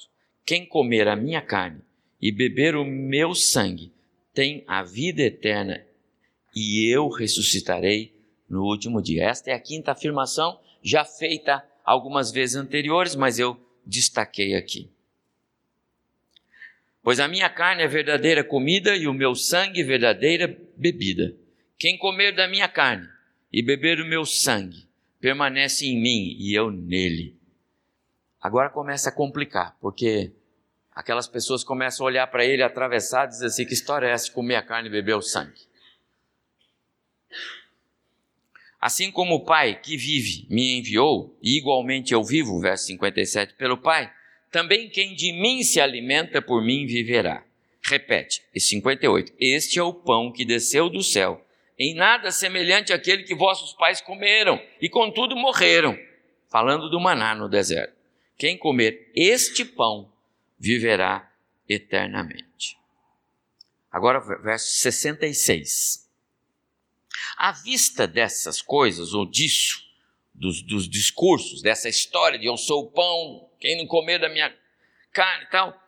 Quem 0.46 0.66
comer 0.66 1.08
a 1.08 1.16
minha 1.16 1.42
carne 1.42 1.82
e 2.22 2.32
beber 2.32 2.76
o 2.76 2.86
meu 2.86 3.34
sangue 3.34 3.92
tem 4.34 4.64
a 4.68 4.84
vida 4.84 5.24
eterna 5.24 5.84
e 6.56 6.88
eu 6.94 7.10
ressuscitarei 7.10 8.14
no 8.48 8.64
último 8.64 9.02
dia. 9.02 9.26
Esta 9.26 9.50
é 9.50 9.54
a 9.54 9.60
quinta 9.60 9.92
afirmação, 9.92 10.60
já 10.84 11.04
feita 11.04 11.66
algumas 11.84 12.32
vezes 12.32 12.56
anteriores, 12.56 13.16
mas 13.16 13.40
eu 13.40 13.60
destaquei 13.86 14.56
aqui. 14.56 14.90
Pois 17.06 17.20
a 17.20 17.28
minha 17.28 17.48
carne 17.48 17.84
é 17.84 17.88
verdadeira 17.88 18.44
comida 18.44 18.96
e 18.96 19.08
o 19.08 19.14
meu 19.14 19.36
sangue 19.36 19.84
verdadeira 19.84 20.48
bebida. 20.76 21.36
Quem 21.78 22.00
comer 22.00 22.32
da 22.32 22.48
minha 22.48 22.68
carne 22.68 23.08
e 23.54 23.62
beber 23.62 24.02
o 24.02 24.08
meu 24.08 24.26
sangue 24.26 24.88
permanece 25.22 25.86
em 25.86 26.02
mim 26.02 26.36
e 26.40 26.56
eu 26.56 26.72
nele. 26.72 27.38
Agora 28.42 28.72
começa 28.72 29.10
a 29.10 29.12
complicar, 29.12 29.78
porque 29.80 30.32
aquelas 30.92 31.28
pessoas 31.28 31.64
começam 31.64 32.04
a 32.04 32.10
olhar 32.10 32.26
para 32.26 32.44
ele 32.44 32.64
atravessar 32.64 33.28
e 33.28 33.30
dizer 33.30 33.46
assim: 33.46 33.68
que 33.68 33.74
história 33.76 34.08
é 34.08 34.10
essa 34.10 34.26
de 34.26 34.32
comer 34.32 34.56
a 34.56 34.64
carne 34.64 34.90
e 34.90 34.92
beber 34.92 35.14
o 35.14 35.22
sangue? 35.22 35.62
Assim 38.82 39.12
como 39.12 39.36
o 39.36 39.46
Pai 39.46 39.80
que 39.80 39.96
vive 39.96 40.48
me 40.50 40.80
enviou, 40.80 41.38
e 41.40 41.56
igualmente 41.56 42.16
eu 42.16 42.24
vivo, 42.24 42.60
verso 42.60 42.88
57, 42.88 43.54
pelo 43.54 43.78
Pai, 43.78 44.12
também 44.56 44.88
quem 44.88 45.14
de 45.14 45.34
mim 45.34 45.64
se 45.64 45.82
alimenta 45.82 46.42
por 46.42 46.64
mim 46.64 46.86
viverá. 46.86 47.44
Repete, 47.82 48.42
e 48.56 48.60
58, 48.62 49.34
este 49.38 49.78
é 49.78 49.84
o 49.84 49.94
pão 49.94 50.32
que 50.32 50.46
desceu 50.46 50.90
do 50.90 51.04
céu, 51.04 51.46
em 51.78 51.94
nada 51.94 52.32
semelhante 52.32 52.94
àquele 52.94 53.24
que 53.24 53.36
vossos 53.36 53.74
pais 53.74 54.00
comeram, 54.00 54.58
e 54.80 54.88
contudo 54.88 55.36
morreram, 55.36 56.00
falando 56.50 56.90
do 56.90 57.02
maná 57.02 57.36
no 57.36 57.50
deserto. 57.50 57.98
Quem 58.38 58.58
comer 58.58 59.12
este 59.14 59.66
pão 59.66 60.10
viverá 60.58 61.30
eternamente. 61.68 62.78
Agora, 63.92 64.22
verso 64.42 64.68
66. 64.68 66.10
À 67.36 67.52
vista 67.52 68.08
dessas 68.08 68.62
coisas, 68.62 69.14
ou 69.14 69.30
disso, 69.30 69.84
dos, 70.36 70.62
dos, 70.62 70.88
discursos, 70.88 71.62
dessa 71.62 71.88
história 71.88 72.38
de 72.38 72.46
eu 72.46 72.58
sou 72.58 72.84
o 72.84 72.92
pão, 72.92 73.50
quem 73.60 73.78
não 73.78 73.88
comer 73.88 74.20
da 74.20 74.30
minha 74.30 74.54
carne 75.12 75.46
e 75.46 75.50
tal, 75.50 75.82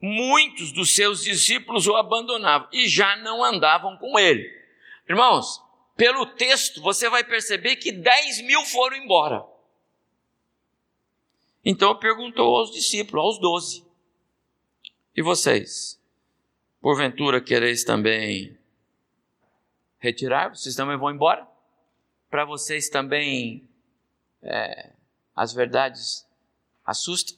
muitos 0.00 0.72
dos 0.72 0.94
seus 0.94 1.22
discípulos 1.22 1.86
o 1.86 1.94
abandonavam 1.94 2.68
e 2.72 2.88
já 2.88 3.16
não 3.16 3.42
andavam 3.42 3.96
com 3.96 4.18
ele. 4.18 4.50
Irmãos, 5.08 5.62
pelo 5.96 6.26
texto 6.26 6.82
você 6.82 7.08
vai 7.08 7.22
perceber 7.22 7.76
que 7.76 7.92
10 7.92 8.42
mil 8.42 8.64
foram 8.66 8.96
embora. 8.96 9.44
Então 11.64 11.96
perguntou 11.96 12.56
aos 12.56 12.72
discípulos, 12.72 13.24
aos 13.24 13.38
doze: 13.38 13.86
E 15.16 15.22
vocês? 15.22 16.00
Porventura 16.80 17.40
quereis 17.40 17.84
também 17.84 18.58
retirar, 19.98 20.54
vocês 20.54 20.74
também 20.74 20.98
vão 20.98 21.10
embora? 21.10 21.48
Para 22.28 22.44
vocês 22.44 22.90
também 22.90 23.66
é, 24.44 24.92
as 25.34 25.52
verdades 25.52 26.26
assustam? 26.84 27.36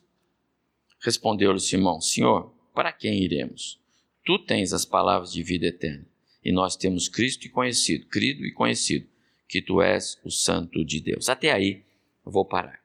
Respondeu-lhe 1.01 1.61
Simão: 1.61 2.01
Senhor, 2.01 2.53
para 2.75 2.93
quem 2.93 3.23
iremos? 3.23 3.81
Tu 4.25 4.39
tens 4.41 4.73
as 4.73 4.85
palavras 4.85 5.33
de 5.33 5.43
vida 5.43 5.67
eterna, 5.67 6.05
e 6.45 6.53
nós 6.53 6.77
temos 6.77 7.09
Cristo 7.09 7.47
e 7.47 7.49
conhecido, 7.49 8.07
crido 8.07 8.45
e 8.45 8.53
conhecido, 8.53 9.07
que 9.49 9.63
tu 9.63 9.81
és 9.81 10.19
o 10.25 10.31
Santo 10.31 10.85
de 10.85 11.01
Deus. 11.01 11.29
Até 11.29 11.53
aí 11.53 11.85
eu 12.25 12.33
vou 12.33 12.45
parar. 12.45 12.85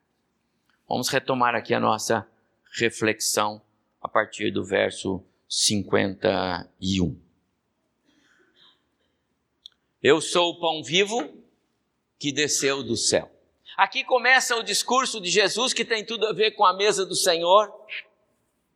Vamos 0.88 1.08
retomar 1.08 1.56
aqui 1.56 1.74
a 1.74 1.80
nossa 1.80 2.28
reflexão 2.78 3.62
a 4.01 4.08
partir 4.08 4.51
do 4.51 4.63
verso 4.63 5.24
51. 5.48 7.18
Eu 10.04 10.20
sou 10.20 10.51
o 10.51 10.60
pão 10.60 10.84
vivo 10.84 11.32
que 12.20 12.32
desceu 12.32 12.84
do 12.84 12.98
céu. 12.98 13.30
Aqui 13.81 14.03
começa 14.03 14.55
o 14.55 14.61
discurso 14.61 15.19
de 15.19 15.27
Jesus 15.27 15.73
que 15.73 15.83
tem 15.83 16.05
tudo 16.05 16.27
a 16.27 16.33
ver 16.33 16.51
com 16.51 16.63
a 16.63 16.71
mesa 16.71 17.03
do 17.03 17.15
Senhor, 17.15 17.73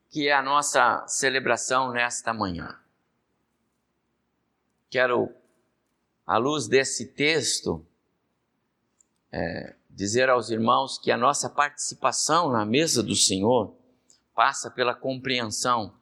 que 0.09 0.27
é 0.27 0.33
a 0.33 0.41
nossa 0.41 1.05
celebração 1.07 1.91
nesta 1.91 2.33
manhã. 2.33 2.75
quero, 4.89 5.31
à 6.25 6.37
luz 6.37 6.67
desse 6.67 7.05
texto, 7.05 7.85
é, 9.31 9.75
dizer 9.91 10.27
aos 10.27 10.49
irmãos 10.49 10.97
que 10.97 11.11
a 11.11 11.17
nossa 11.17 11.51
participação 11.51 12.49
na 12.49 12.65
mesa 12.65 13.03
do 13.03 13.15
Senhor 13.15 13.75
passa 14.33 14.71
pela 14.71 14.95
compreensão 14.95 15.93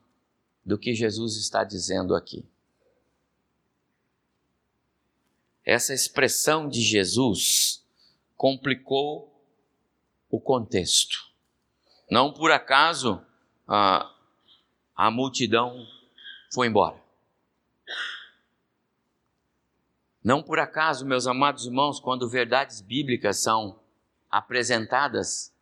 do 0.65 0.77
que 0.77 0.95
Jesus 0.95 1.35
está 1.35 1.65
dizendo 1.65 2.15
aqui. 2.15 2.45
Essa 5.65 5.93
expressão 5.93 6.69
de 6.69 6.79
Jesus 6.79 7.82
complicou 8.35 9.33
o 10.29 10.39
contexto. 10.39 11.31
Não 12.09 12.33
por 12.33 12.51
acaso 12.51 13.23
a, 13.67 14.11
a 14.95 15.11
multidão 15.11 15.85
foi 16.53 16.67
embora. 16.67 17.01
Não 20.23 20.41
por 20.41 20.57
acaso, 20.57 21.05
meus 21.05 21.27
amados 21.27 21.65
irmãos, 21.65 21.99
quando 21.99 22.29
verdades 22.29 22.79
bíblicas 22.79 23.41
são 23.43 23.79
apresentadas, 24.31 25.53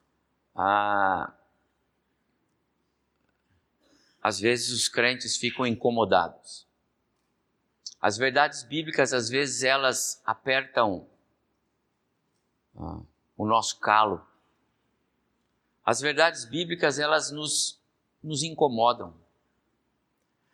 às 4.21 4.39
vezes 4.39 4.69
os 4.71 4.87
crentes 4.87 5.35
ficam 5.35 5.65
incomodados. 5.65 6.67
As 7.99 8.17
verdades 8.17 8.63
bíblicas, 8.63 9.13
às 9.13 9.29
vezes, 9.29 9.63
elas 9.63 10.21
apertam 10.25 11.07
o 12.75 13.45
nosso 13.45 13.79
calo. 13.79 14.25
As 15.85 15.99
verdades 15.99 16.45
bíblicas, 16.45 16.99
elas 16.99 17.31
nos, 17.31 17.81
nos 18.23 18.43
incomodam. 18.43 19.13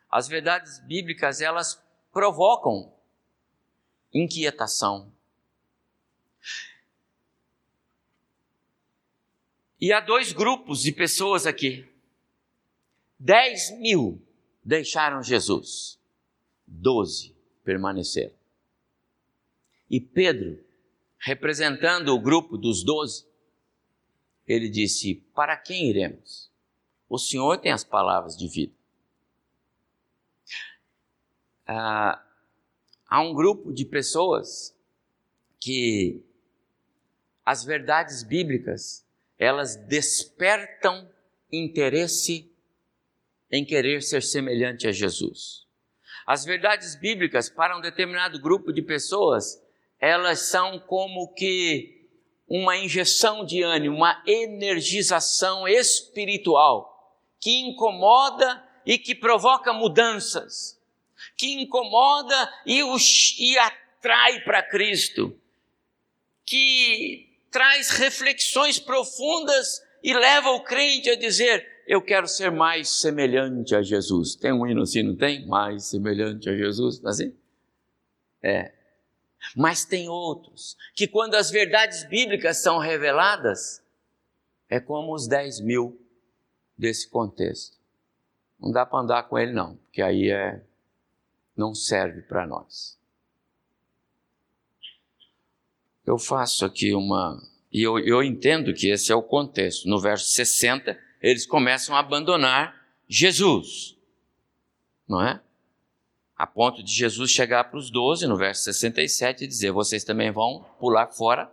As 0.10 0.28
verdades 0.28 0.80
bíblicas, 0.80 1.42
elas 1.42 1.84
provocam 2.12 2.94
inquietação. 4.14 5.12
E 9.80 9.94
há 9.94 10.00
dois 10.00 10.34
grupos 10.34 10.82
de 10.82 10.92
pessoas 10.92 11.46
aqui. 11.46 11.88
Dez 13.20 13.72
mil 13.80 14.22
deixaram 14.64 15.22
Jesus, 15.22 16.00
doze 16.66 17.36
permaneceram. 17.64 18.36
E 19.90 20.00
Pedro, 20.00 20.64
representando 21.20 22.10
o 22.10 22.20
grupo 22.20 22.58
dos 22.58 22.84
doze, 22.84 23.26
ele 24.48 24.70
disse: 24.70 25.16
Para 25.34 25.58
quem 25.58 25.90
iremos? 25.90 26.52
O 27.10 27.18
Senhor 27.18 27.58
tem 27.58 27.72
as 27.72 27.84
palavras 27.84 28.38
de 28.38 28.48
vida. 28.48 28.74
Ah, 31.66 32.24
há 33.08 33.22
um 33.22 33.34
grupo 33.34 33.74
de 33.74 33.86
pessoas 33.86 34.76
que 35.60 36.24
as 37.46 37.64
verdades 37.64 38.24
bíblicas 38.24 39.06
elas 39.38 39.76
despertam 39.76 41.10
interesse 41.52 42.52
em 43.52 43.64
querer 43.64 44.02
ser 44.02 44.22
semelhante 44.22 44.88
a 44.88 44.92
Jesus. 44.92 45.66
As 46.26 46.44
verdades 46.44 46.96
bíblicas 46.96 47.50
para 47.50 47.78
um 47.78 47.82
determinado 47.82 48.40
grupo 48.42 48.74
de 48.74 48.82
pessoas, 48.82 49.62
elas 50.00 50.39
são 50.39 50.80
como 50.80 51.34
que 51.34 52.06
uma 52.48 52.77
injeção 52.77 53.46
de 53.46 53.62
ânimo, 53.62 53.98
uma 53.98 54.22
energização 54.25 55.68
espiritual 55.68 57.16
que 57.39 57.60
incomoda 57.60 58.63
e 58.86 58.98
que 58.98 59.13
provoca 59.13 59.74
mudanças 59.74 60.78
que 61.36 61.54
incomoda 61.54 62.52
e, 62.65 62.84
os, 62.84 63.36
e 63.39 63.58
atrai 63.58 64.41
para 64.41 64.63
Cristo, 64.63 65.36
que 66.45 67.30
traz 67.52 67.91
reflexões 67.91 68.80
profundas 68.80 69.84
e 70.04 70.13
leva 70.13 70.50
o 70.52 70.63
crente 70.63 71.10
a 71.10 71.15
dizer: 71.15 71.84
Eu 71.88 72.02
quero 72.02 72.28
ser 72.28 72.52
mais 72.52 72.89
semelhante 72.89 73.76
a 73.76 73.82
Jesus. 73.82 74.36
Tem 74.36 74.52
um 74.52 74.65
hino 74.65 74.82
assim, 74.82 75.04
não 75.04 75.15
tem? 75.15 75.45
Mais 75.45 75.86
semelhante 75.86 76.50
a 76.50 76.56
Jesus, 76.56 77.00
tá 77.00 77.10
assim? 77.10 77.34
É. 78.41 78.72
Mas 79.56 79.86
tem 79.86 80.10
outros 80.10 80.78
que, 80.94 81.08
quando 81.08 81.36
as 81.36 81.50
verdades 81.50 82.04
bíblicas 82.04 82.58
são 82.58 82.78
reveladas, 82.78 83.82
é 84.70 84.80
como 84.80 85.14
os 85.14 85.28
10 85.28 85.62
mil 85.62 86.00
desse 86.78 87.10
contexto. 87.10 87.78
Não 88.60 88.72
dá 88.72 88.86
para 88.86 89.00
andar 89.00 89.24
com 89.24 89.38
ele, 89.38 89.52
não, 89.52 89.76
porque 89.78 90.02
aí 90.02 90.30
é 90.30 90.62
não 91.56 91.74
serve 91.74 92.22
para 92.22 92.46
nós. 92.46 92.98
Eu 96.06 96.18
faço 96.18 96.64
aqui 96.64 96.94
uma. 96.94 97.42
E 97.72 97.82
eu, 97.82 98.00
eu 98.00 98.24
entendo 98.24 98.74
que 98.74 98.90
esse 98.90 99.12
é 99.12 99.16
o 99.16 99.24
contexto. 99.24 99.90
No 99.90 100.00
verso 100.00 100.30
60, 100.30 100.98
eles 101.22 101.46
começam 101.46 101.96
a 101.96 102.00
abandonar 102.00 102.88
Jesus. 103.10 103.98
Não 105.08 105.22
é? 105.22 105.42
A 106.38 106.45
ponto 106.45 106.84
de 106.84 106.91
Jesus 106.91 107.32
chegar 107.32 107.63
para 107.65 107.80
os 107.80 107.89
doze, 107.89 108.28
no 108.28 108.38
verso 108.38 108.63
67, 108.63 109.43
e 109.43 109.47
dizer: 109.47 109.71
Vocês 109.71 110.04
também 110.04 110.32
vão 110.32 110.65
pular 110.80 111.08
fora? 111.08 111.52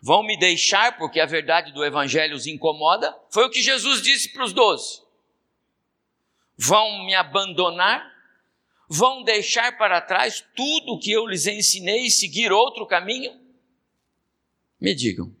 Vão 0.00 0.22
me 0.22 0.36
deixar 0.36 0.98
porque 0.98 1.20
a 1.20 1.26
verdade 1.26 1.72
do 1.72 1.84
Evangelho 1.84 2.36
os 2.36 2.46
incomoda? 2.46 3.16
Foi 3.30 3.46
o 3.46 3.50
que 3.50 3.62
Jesus 3.62 4.02
disse 4.02 4.32
para 4.32 4.44
os 4.44 4.52
doze. 4.52 5.00
Vão 6.58 7.04
me 7.04 7.14
abandonar? 7.14 8.12
vão 8.92 9.22
deixar 9.24 9.78
para 9.78 10.02
trás 10.02 10.44
tudo 10.54 10.92
o 10.92 10.98
que 10.98 11.10
eu 11.10 11.26
lhes 11.26 11.46
ensinei 11.46 12.04
e 12.04 12.10
seguir 12.10 12.52
outro 12.52 12.86
caminho? 12.86 13.32
Me 14.78 14.94
digam, 14.94 15.34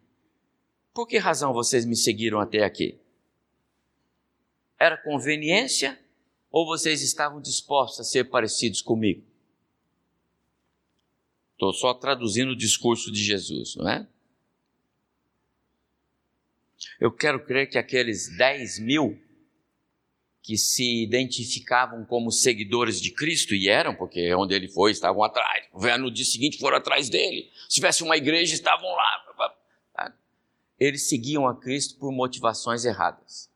por 0.94 1.06
que 1.06 1.18
razão 1.18 1.52
vocês 1.52 1.84
me 1.84 1.94
seguiram 1.94 2.40
até 2.40 2.64
aqui? 2.64 2.98
Era 4.78 4.96
conveniência 4.96 6.01
ou 6.52 6.66
vocês 6.66 7.02
estavam 7.02 7.40
dispostos 7.40 8.00
a 8.00 8.04
ser 8.04 8.24
parecidos 8.24 8.82
comigo? 8.82 9.24
Estou 11.54 11.72
só 11.72 11.94
traduzindo 11.94 12.50
o 12.50 12.56
discurso 12.56 13.10
de 13.10 13.24
Jesus, 13.24 13.74
não 13.76 13.88
é? 13.88 14.06
Eu 17.00 17.10
quero 17.10 17.44
crer 17.44 17.68
que 17.68 17.78
aqueles 17.78 18.28
10 18.36 18.80
mil 18.80 19.18
que 20.42 20.58
se 20.58 21.04
identificavam 21.04 22.04
como 22.04 22.32
seguidores 22.32 23.00
de 23.00 23.12
Cristo, 23.12 23.54
e 23.54 23.68
eram, 23.68 23.94
porque 23.94 24.34
onde 24.34 24.54
ele 24.54 24.68
foi, 24.68 24.90
estavam 24.90 25.22
atrás. 25.22 25.68
No 26.00 26.10
dia 26.10 26.24
seguinte 26.24 26.58
foram 26.58 26.78
atrás 26.78 27.08
dele. 27.08 27.48
Se 27.68 27.76
tivesse 27.76 28.02
uma 28.02 28.16
igreja, 28.16 28.52
estavam 28.52 28.90
lá. 28.90 30.12
Eles 30.80 31.08
seguiam 31.08 31.46
a 31.46 31.54
Cristo 31.54 31.96
por 31.96 32.10
motivações 32.10 32.84
erradas. 32.84 33.51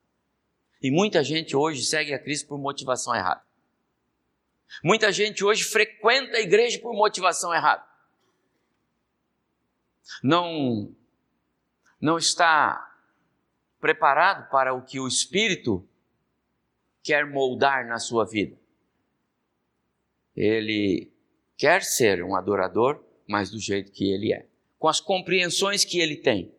E 0.86 0.90
muita 0.92 1.24
gente 1.24 1.56
hoje 1.56 1.84
segue 1.84 2.14
a 2.14 2.18
Cristo 2.18 2.46
por 2.46 2.58
motivação 2.60 3.12
errada. 3.12 3.42
Muita 4.84 5.10
gente 5.10 5.44
hoje 5.44 5.64
frequenta 5.64 6.36
a 6.36 6.40
igreja 6.40 6.78
por 6.78 6.94
motivação 6.94 7.52
errada. 7.52 7.84
Não, 10.22 10.94
não 12.00 12.16
está 12.16 12.96
preparado 13.80 14.48
para 14.48 14.74
o 14.74 14.82
que 14.84 15.00
o 15.00 15.08
Espírito 15.08 15.84
quer 17.02 17.26
moldar 17.26 17.84
na 17.88 17.98
sua 17.98 18.24
vida. 18.24 18.56
Ele 20.36 21.12
quer 21.56 21.82
ser 21.82 22.22
um 22.22 22.36
adorador, 22.36 23.04
mas 23.26 23.50
do 23.50 23.58
jeito 23.58 23.90
que 23.90 24.08
ele 24.08 24.32
é, 24.32 24.46
com 24.78 24.86
as 24.86 25.00
compreensões 25.00 25.84
que 25.84 25.98
ele 25.98 26.14
tem. 26.14 26.54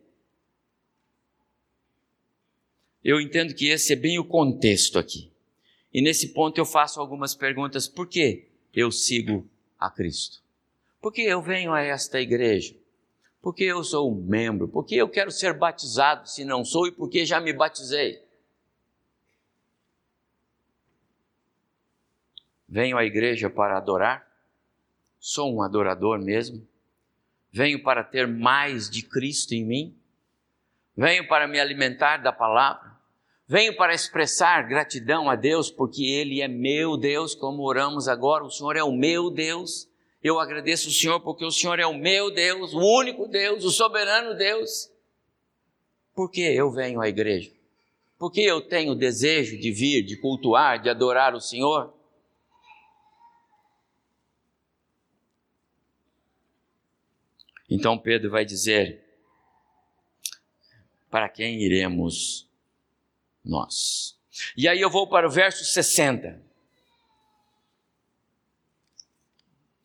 Eu 3.04 3.20
entendo 3.20 3.54
que 3.54 3.68
esse 3.68 3.92
é 3.92 3.96
bem 3.96 4.18
o 4.18 4.24
contexto 4.24 4.98
aqui. 4.98 5.30
E 5.92 6.02
nesse 6.02 6.32
ponto 6.32 6.58
eu 6.58 6.66
faço 6.66 7.00
algumas 7.00 7.34
perguntas: 7.34 7.88
por 7.88 8.06
que 8.06 8.48
eu 8.74 8.90
sigo 8.90 9.48
a 9.78 9.90
Cristo? 9.90 10.42
Por 11.00 11.12
que 11.12 11.22
eu 11.22 11.40
venho 11.40 11.72
a 11.72 11.80
esta 11.80 12.20
igreja? 12.20 12.74
Por 13.40 13.54
que 13.54 13.64
eu 13.64 13.82
sou 13.84 14.12
um 14.12 14.14
membro? 14.14 14.68
Por 14.68 14.84
que 14.84 14.96
eu 14.96 15.08
quero 15.08 15.30
ser 15.30 15.54
batizado 15.54 16.28
se 16.28 16.44
não 16.44 16.64
sou 16.64 16.86
e 16.86 16.92
por 16.92 17.08
que 17.08 17.24
já 17.24 17.40
me 17.40 17.52
batizei? 17.52 18.20
Venho 22.68 22.98
à 22.98 23.04
igreja 23.04 23.48
para 23.48 23.78
adorar? 23.78 24.28
Sou 25.18 25.54
um 25.54 25.62
adorador 25.62 26.18
mesmo? 26.18 26.66
Venho 27.50 27.82
para 27.82 28.04
ter 28.04 28.26
mais 28.26 28.90
de 28.90 29.02
Cristo 29.02 29.52
em 29.52 29.64
mim? 29.64 29.96
Venho 30.98 31.28
para 31.28 31.46
me 31.46 31.60
alimentar 31.60 32.16
da 32.16 32.32
palavra? 32.32 32.90
Venho 33.46 33.76
para 33.76 33.94
expressar 33.94 34.66
gratidão 34.66 35.30
a 35.30 35.36
Deus 35.36 35.70
porque 35.70 36.04
Ele 36.04 36.42
é 36.42 36.48
meu 36.48 36.96
Deus, 36.96 37.36
como 37.36 37.62
oramos 37.62 38.08
agora. 38.08 38.42
O 38.42 38.50
Senhor 38.50 38.76
é 38.76 38.82
o 38.82 38.90
meu 38.90 39.30
Deus. 39.30 39.88
Eu 40.20 40.40
agradeço 40.40 40.88
o 40.88 40.92
Senhor 40.92 41.20
porque 41.20 41.44
o 41.44 41.52
Senhor 41.52 41.78
é 41.78 41.86
o 41.86 41.94
meu 41.94 42.34
Deus, 42.34 42.74
o 42.74 42.80
único 42.80 43.28
Deus, 43.28 43.64
o 43.64 43.70
soberano 43.70 44.36
Deus. 44.36 44.90
Por 46.16 46.28
que 46.32 46.40
eu 46.40 46.68
venho 46.72 47.00
à 47.00 47.08
igreja? 47.08 47.52
Porque 48.18 48.40
eu 48.40 48.60
tenho 48.60 48.96
desejo 48.96 49.56
de 49.56 49.70
vir, 49.70 50.02
de 50.02 50.16
cultuar, 50.16 50.82
de 50.82 50.90
adorar 50.90 51.32
o 51.32 51.40
Senhor? 51.40 51.94
Então 57.70 57.96
Pedro 57.96 58.30
vai 58.30 58.44
dizer: 58.44 59.07
Para 61.10 61.28
quem 61.28 61.62
iremos 61.62 62.48
nós? 63.44 64.18
E 64.56 64.68
aí 64.68 64.80
eu 64.80 64.90
vou 64.90 65.06
para 65.08 65.26
o 65.26 65.30
verso 65.30 65.64
60. 65.64 66.42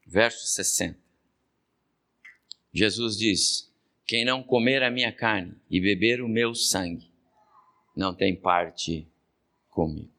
Verso 0.06 0.46
60. 0.48 1.00
Jesus 2.74 3.18
diz: 3.18 3.72
Quem 4.06 4.26
não 4.26 4.44
comer 4.44 4.84
a 4.84 4.92
minha 4.92 5.12
carne 5.12 5.56
e 5.70 5.80
beber 5.80 6.22
o 6.22 6.28
meu 6.28 6.54
sangue, 6.54 7.10
não 7.96 8.14
tem 8.14 8.36
parte 8.36 9.08
comigo. 9.70 10.12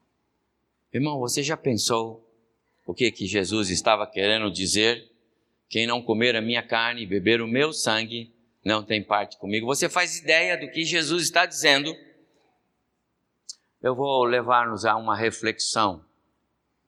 Irmão, 0.93 1.19
você 1.19 1.43
já 1.43 1.57
pensou 1.57 2.25
o 2.85 2.93
que 2.93 3.11
que 3.11 3.25
Jesus 3.25 3.69
estava 3.69 4.07
querendo 4.07 4.51
dizer? 4.51 5.11
Quem 5.67 5.87
não 5.87 6.01
comer 6.01 6.35
a 6.35 6.41
minha 6.41 6.61
carne 6.61 7.01
e 7.01 7.05
beber 7.05 7.41
o 7.41 7.47
meu 7.47 7.73
sangue, 7.73 8.31
não 8.65 8.83
tem 8.83 9.03
parte 9.03 9.37
comigo. 9.37 9.67
Você 9.67 9.87
faz 9.87 10.17
ideia 10.17 10.57
do 10.57 10.71
que 10.71 10.83
Jesus 10.83 11.25
está 11.25 11.45
dizendo? 11.45 11.95
Eu 13.79 13.93
vou 13.93 14.23
levar-nos 14.23 14.85
a 14.85 14.95
uma 14.95 15.15
reflexão 15.15 16.03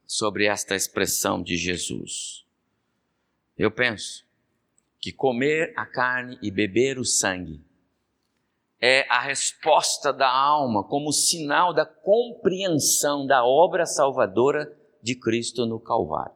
sobre 0.04 0.48
esta 0.48 0.76
expressão 0.76 1.44
de 1.44 1.56
Jesus. 1.56 2.44
Eu 3.56 3.70
penso 3.70 4.26
que 5.00 5.12
comer 5.12 5.72
a 5.78 5.86
carne 5.86 6.40
e 6.42 6.50
beber 6.50 6.98
o 6.98 7.06
sangue 7.06 7.64
é 8.82 9.06
a 9.10 9.20
resposta 9.20 10.12
da 10.12 10.30
alma 10.30 10.84
como 10.84 11.12
sinal 11.12 11.74
da 11.74 11.86
compreensão 11.86 13.28
da 13.28 13.46
obra 13.46 13.86
salvadora 13.86 14.76
de 15.02 15.16
Cristo 15.16 15.68
no 15.68 15.80
Calvário. 15.80 16.36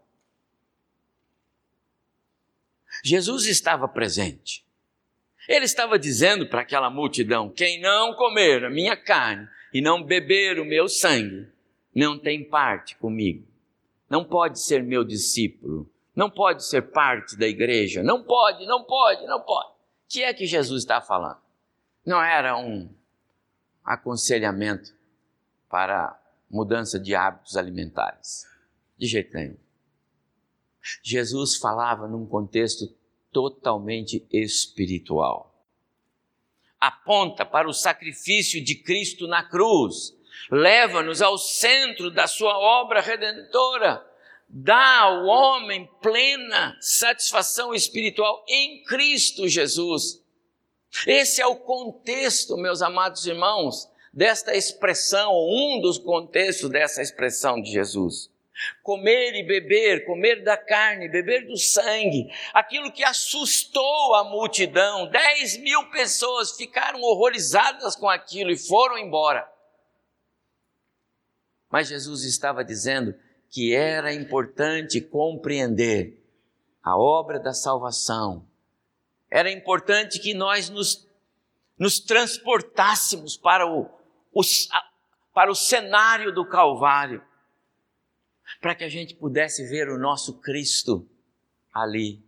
Jesus 3.04 3.48
estava 3.48 3.88
presente. 3.88 4.64
Ele 5.52 5.66
estava 5.66 6.00
dizendo 6.00 6.48
para 6.48 6.62
aquela 6.62 6.90
multidão: 6.90 7.50
quem 7.50 7.82
não 7.82 8.14
comer 8.14 8.64
a 8.64 8.70
minha 8.70 8.96
carne 8.96 9.50
e 9.74 9.82
não 9.82 10.02
beber 10.02 10.58
o 10.62 10.66
meu 10.66 10.88
sangue, 10.88 11.46
não 11.94 12.18
tem 12.18 12.42
parte 12.42 12.96
comigo. 12.96 13.46
Não 14.10 14.24
pode 14.24 14.62
ser 14.62 14.82
meu 14.82 15.04
discípulo, 15.04 15.92
não 16.16 16.30
pode 16.30 16.66
ser 16.66 16.84
parte 16.84 17.36
da 17.36 17.46
igreja, 17.46 18.02
não 18.02 18.24
pode, 18.24 18.66
não 18.66 18.86
pode, 18.86 19.26
não 19.26 19.42
pode. 19.42 19.72
O 19.72 19.74
que 20.08 20.24
é 20.24 20.34
que 20.34 20.46
Jesus 20.46 20.84
está 20.84 21.02
falando? 21.02 21.42
Não 22.06 22.24
era 22.24 22.58
um 22.58 22.90
aconselhamento 23.84 24.94
para 25.70 26.18
mudança 26.50 26.98
de 26.98 27.14
hábitos 27.14 27.58
alimentares. 27.58 28.48
De 28.98 29.06
jeito 29.06 29.34
nenhum. 29.34 29.58
Jesus 31.04 31.58
falava 31.58 32.08
num 32.08 32.26
contexto 32.26 32.88
totalmente 33.32 34.26
espiritual. 34.32 35.52
Aponta 36.80 37.46
para 37.46 37.70
o 37.70 37.74
sacrifício 37.74 38.64
de 38.64 38.76
Cristo 38.76 39.28
na 39.28 39.44
cruz, 39.44 40.16
leva-nos 40.50 41.22
ao 41.22 41.38
centro 41.38 42.10
da 42.10 42.28
sua 42.28 42.58
obra 42.58 43.02
redentora, 43.02 44.06
dá 44.48 45.02
ao 45.02 45.26
homem 45.26 45.88
plena 46.02 46.78
satisfação 46.82 47.74
espiritual 47.74 48.44
em 48.48 48.84
Cristo 48.84 49.48
Jesus. 49.48 50.22
Esse 51.08 51.42
é 51.42 51.48
o 51.48 51.56
contexto, 51.56 52.58
meus 52.58 52.82
amados 52.82 53.26
irmãos, 53.26 53.90
desta 54.12 54.56
expressão, 54.56 55.32
um 55.34 55.80
dos 55.80 55.98
contextos 55.98 56.70
dessa 56.70 57.02
expressão 57.02 57.62
de 57.62 57.72
Jesus. 57.72 58.30
Comer 58.84 59.34
e 59.36 59.44
beber, 59.44 60.06
comer 60.06 60.44
da 60.44 60.58
carne, 60.58 61.10
beber 61.10 61.48
do 61.48 61.58
sangue, 61.58 62.32
aquilo 62.54 62.92
que 62.92 63.04
assustou 63.04 64.16
a 64.16 64.24
multidão, 64.24 65.10
dez 65.10 65.58
mil 65.58 65.90
pessoas 65.90 66.56
ficaram 66.56 67.02
horrorizadas 67.02 67.96
com 67.96 68.10
aquilo 68.10 68.52
e 68.52 68.58
foram 68.58 68.98
embora. 68.98 69.50
Mas 71.70 71.88
Jesus 71.88 72.24
estava 72.26 72.64
dizendo 72.64 73.16
que 73.50 73.74
era 73.74 74.14
importante 74.14 75.00
compreender 75.02 76.22
a 76.84 76.98
obra 76.98 77.40
da 77.40 77.54
salvação, 77.54 78.46
era 79.30 79.50
importante 79.50 80.20
que 80.20 80.34
nós 80.34 80.70
nos, 80.70 81.08
nos 81.80 82.00
transportássemos 82.00 83.38
para 83.38 83.66
o, 83.66 83.90
o, 84.34 84.42
para 85.34 85.50
o 85.50 85.56
cenário 85.56 86.34
do 86.34 86.46
Calvário, 86.46 87.24
para 88.60 88.76
que 88.76 88.84
a 88.84 88.90
gente 88.90 89.16
pudesse 89.16 89.68
ver 89.68 89.90
o 89.90 89.98
nosso 89.98 90.40
Cristo 90.40 91.08
ali. 91.74 92.22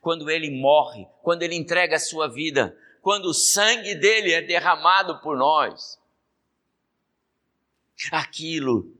Quando 0.00 0.30
ele 0.30 0.50
morre, 0.50 1.06
quando 1.22 1.42
ele 1.42 1.54
entrega 1.54 1.96
a 1.96 2.00
sua 2.00 2.28
vida, 2.28 2.76
quando 3.02 3.26
o 3.26 3.34
sangue 3.34 3.94
dele 3.94 4.32
é 4.32 4.42
derramado 4.42 5.20
por 5.20 5.36
nós. 5.36 5.98
Aquilo 8.10 8.94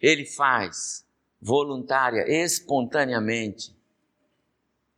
ele 0.00 0.24
faz 0.24 1.04
voluntária, 1.40 2.24
espontaneamente, 2.28 3.74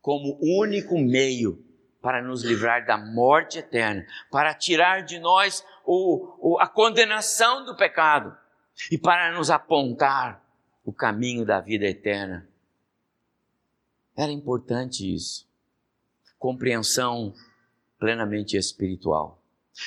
como 0.01 0.37
único 0.41 0.97
meio 0.97 1.63
para 2.01 2.21
nos 2.21 2.43
livrar 2.43 2.85
da 2.85 2.97
morte 2.97 3.59
eterna, 3.59 4.05
para 4.31 4.53
tirar 4.53 5.03
de 5.03 5.19
nós 5.19 5.63
o, 5.85 6.53
o, 6.53 6.59
a 6.59 6.67
condenação 6.67 7.65
do 7.65 7.75
pecado 7.75 8.35
e 8.89 8.97
para 8.97 9.33
nos 9.33 9.49
apontar 9.49 10.43
o 10.83 10.93
caminho 10.93 11.45
da 11.45 11.59
vida 11.59 11.85
eterna. 11.85 12.47
Era 14.15 14.31
importante 14.31 15.13
isso. 15.13 15.47
Compreensão 16.39 17.33
plenamente 17.99 18.57
espiritual. 18.57 19.41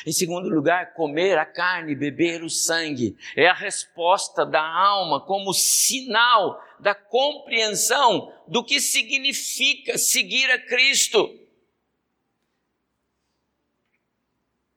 Em 0.07 0.13
segundo 0.13 0.49
lugar, 0.49 0.95
comer 0.95 1.37
a 1.37 1.45
carne, 1.45 1.95
beber 1.95 2.43
o 2.43 2.49
sangue, 2.49 3.17
é 3.37 3.47
a 3.47 3.55
resposta 3.55 4.45
da 4.45 4.63
alma 4.63 5.21
como 5.21 5.53
sinal 5.53 6.63
da 6.81 6.95
compreensão 6.95 8.33
do 8.49 8.65
que 8.65 8.81
significa 8.81 9.99
seguir 9.99 10.51
a 10.51 10.59
Cristo. 10.59 11.39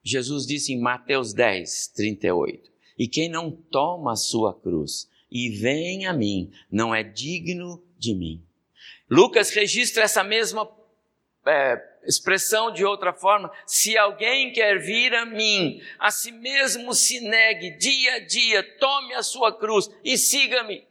Jesus 0.03 0.45
disse 0.45 0.73
em 0.73 0.79
Mateus 0.79 1.33
10, 1.33 1.87
38: 1.89 2.71
E 2.97 3.07
quem 3.07 3.29
não 3.29 3.51
toma 3.51 4.13
a 4.13 4.15
sua 4.15 4.53
cruz 4.53 5.09
e 5.31 5.49
vem 5.49 6.05
a 6.07 6.13
mim, 6.13 6.51
não 6.71 6.95
é 6.95 7.03
digno 7.03 7.83
de 7.97 8.13
mim. 8.13 8.43
Lucas 9.09 9.49
registra 9.49 10.03
essa 10.03 10.23
mesma 10.23 10.69
é, 11.45 11.81
expressão 12.03 12.71
de 12.71 12.83
outra 12.83 13.13
forma, 13.13 13.51
se 13.65 13.97
alguém 13.97 14.51
quer 14.51 14.79
vir 14.79 15.13
a 15.13 15.25
mim, 15.25 15.81
a 15.99 16.11
si 16.11 16.31
mesmo 16.31 16.93
se 16.93 17.19
negue 17.21 17.71
dia 17.77 18.15
a 18.15 18.19
dia, 18.19 18.63
tome 18.77 19.13
a 19.13 19.23
sua 19.23 19.57
cruz 19.57 19.89
e 20.03 20.17
siga-me. 20.17 20.87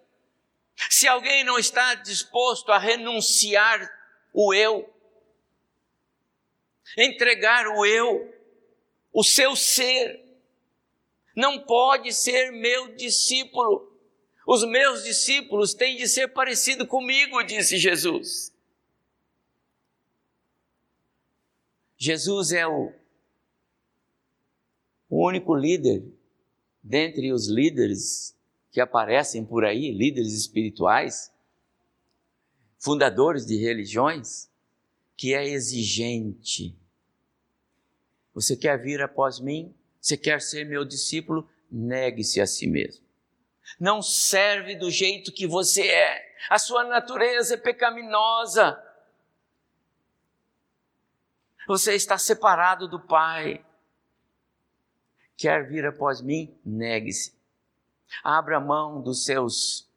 Se 0.91 1.09
alguém 1.09 1.43
não 1.45 1.59
está 1.59 1.95
disposto 1.95 2.71
a 2.71 2.79
renunciar 2.79 3.91
o 4.33 4.53
eu, 4.53 4.93
entregar 6.97 7.67
o 7.69 7.85
eu, 7.85 8.33
o 9.13 9.25
seu 9.25 9.57
ser, 9.57 10.26
não 11.37 11.61
pode 11.61 12.15
ser 12.15 12.51
meu 12.51 12.97
discípulo. 12.97 13.93
Os 14.47 14.65
meus 14.65 15.05
discípulos 15.05 15.75
têm 15.75 15.97
de 15.97 16.09
ser 16.09 16.29
parecidos 16.29 16.89
comigo, 16.89 17.43
disse 17.43 17.77
Jesus. 17.77 18.55
Jesus 21.99 22.53
é 22.53 22.67
o, 22.67 22.93
o 25.11 25.27
único 25.27 25.55
líder 25.55 26.05
dentre 26.83 27.33
os 27.33 27.49
líderes 27.49 28.35
que 28.71 28.81
aparecem 28.81 29.45
por 29.45 29.65
aí, 29.65 29.91
líderes 29.91 30.33
espirituais, 30.33 31.33
fundadores 32.79 33.45
de 33.45 33.57
religiões, 33.57 34.49
que 35.17 35.35
é 35.35 35.47
exigente. 35.47 36.77
Você 38.33 38.57
quer 38.57 38.81
vir 38.81 39.03
após 39.03 39.41
mim? 39.41 39.75
Você 40.07 40.17
quer 40.17 40.41
ser 40.41 40.65
meu 40.65 40.85
discípulo? 40.85 41.51
Negue-se 41.69 42.41
a 42.41 42.47
si 42.47 42.69
mesmo. 42.69 43.05
Não 43.81 44.01
serve 44.01 44.77
do 44.77 44.89
jeito 44.89 45.33
que 45.33 45.49
você 45.49 45.85
é. 45.89 46.37
A 46.49 46.61
sua 46.61 46.85
natureza 46.85 47.55
é 47.55 47.57
pecaminosa. 47.57 48.81
Você 51.67 51.97
está 51.97 52.17
separado 52.17 52.87
do 52.87 53.01
Pai. 53.01 53.67
Quer 55.37 55.69
vir 55.69 55.85
após 55.85 56.21
mim? 56.21 56.57
Negue-se. 56.65 57.35
Abra 58.23 58.61
mão 58.61 59.03
dos 59.03 59.25
seus 59.25 59.91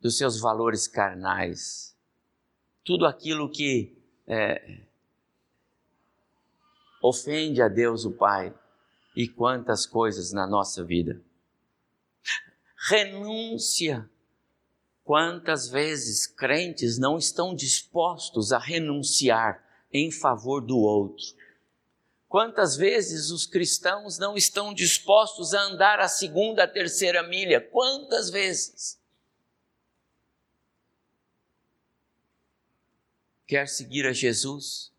dos 0.00 0.18
seus 0.18 0.40
valores 0.40 0.88
carnais. 0.88 1.96
Tudo 2.82 3.06
aquilo 3.06 3.48
que 3.48 3.96
é, 4.26 4.80
ofende 7.02 7.62
a 7.62 7.68
Deus 7.68 8.04
o 8.04 8.12
Pai 8.12 8.54
e 9.16 9.28
quantas 9.28 9.86
coisas 9.86 10.32
na 10.32 10.46
nossa 10.46 10.84
vida. 10.84 11.20
Renúncia 12.88 14.08
Quantas 15.10 15.68
vezes 15.68 16.24
crentes 16.24 16.96
não 16.96 17.18
estão 17.18 17.52
dispostos 17.52 18.52
a 18.52 18.60
renunciar 18.60 19.60
em 19.92 20.08
favor 20.08 20.60
do 20.60 20.78
outro? 20.78 21.26
Quantas 22.28 22.76
vezes 22.76 23.28
os 23.30 23.44
cristãos 23.44 24.18
não 24.18 24.36
estão 24.36 24.72
dispostos 24.72 25.52
a 25.52 25.62
andar 25.62 25.98
a 25.98 26.06
segunda, 26.06 26.62
a 26.62 26.68
terceira 26.68 27.24
milha? 27.24 27.60
Quantas 27.60 28.30
vezes? 28.30 29.00
Quer 33.48 33.66
seguir 33.66 34.06
a 34.06 34.12
Jesus? 34.12 34.92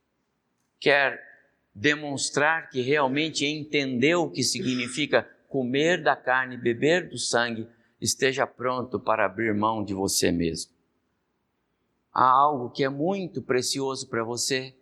Quer 0.78 1.31
demonstrar 1.74 2.70
que 2.70 2.82
realmente 2.82 3.46
entendeu 3.46 4.24
o 4.24 4.32
que 4.32 4.44
significa 4.44 5.30
comer 5.48 6.02
da 6.04 6.16
carne 6.16 6.58
beber 6.58 7.10
do 7.10 7.18
sangue? 7.18 7.68
Esteja 8.00 8.48
pronto 8.48 9.00
para 9.00 9.26
abrir 9.26 9.54
mão 9.54 9.84
de 9.84 9.94
você 9.94 10.32
mesmo. 10.32 10.72
Há 12.14 12.30
algo 12.30 12.70
que 12.70 12.84
é 12.84 12.90
muito 12.90 13.42
precioso 13.42 14.08
para 14.08 14.24
você 14.24 14.76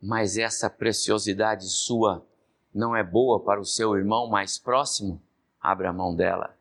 mas 0.00 0.38
essa 0.38 0.70
preciosidade 0.70 1.68
sua 1.68 2.24
não 2.72 2.94
é 2.94 3.02
boa 3.02 3.40
para 3.42 3.60
o 3.60 3.64
seu 3.64 3.96
irmão 3.96 4.28
mais 4.28 4.56
próximo, 4.58 5.20
abra 5.60 5.92
mão 5.92 6.14
dela. 6.14 6.56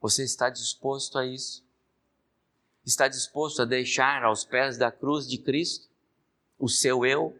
Você 0.00 0.22
está 0.22 0.48
disposto 0.48 1.18
a 1.18 1.26
isso? 1.26 1.64
Está 2.84 3.08
disposto 3.08 3.62
a 3.62 3.64
deixar 3.64 4.24
aos 4.24 4.44
pés 4.44 4.76
da 4.76 4.90
cruz 4.90 5.28
de 5.28 5.38
Cristo 5.38 5.88
o 6.58 6.68
seu 6.68 7.04
eu? 7.04 7.36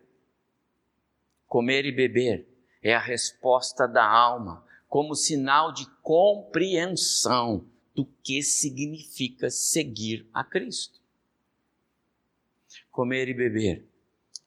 Comer 1.52 1.84
e 1.84 1.92
beber 1.92 2.48
é 2.82 2.94
a 2.94 2.98
resposta 2.98 3.86
da 3.86 4.02
alma, 4.02 4.66
como 4.88 5.14
sinal 5.14 5.70
de 5.70 5.84
compreensão 6.00 7.66
do 7.94 8.06
que 8.06 8.42
significa 8.42 9.50
seguir 9.50 10.26
a 10.32 10.42
Cristo. 10.42 10.98
Comer 12.90 13.28
e 13.28 13.34
beber 13.34 13.86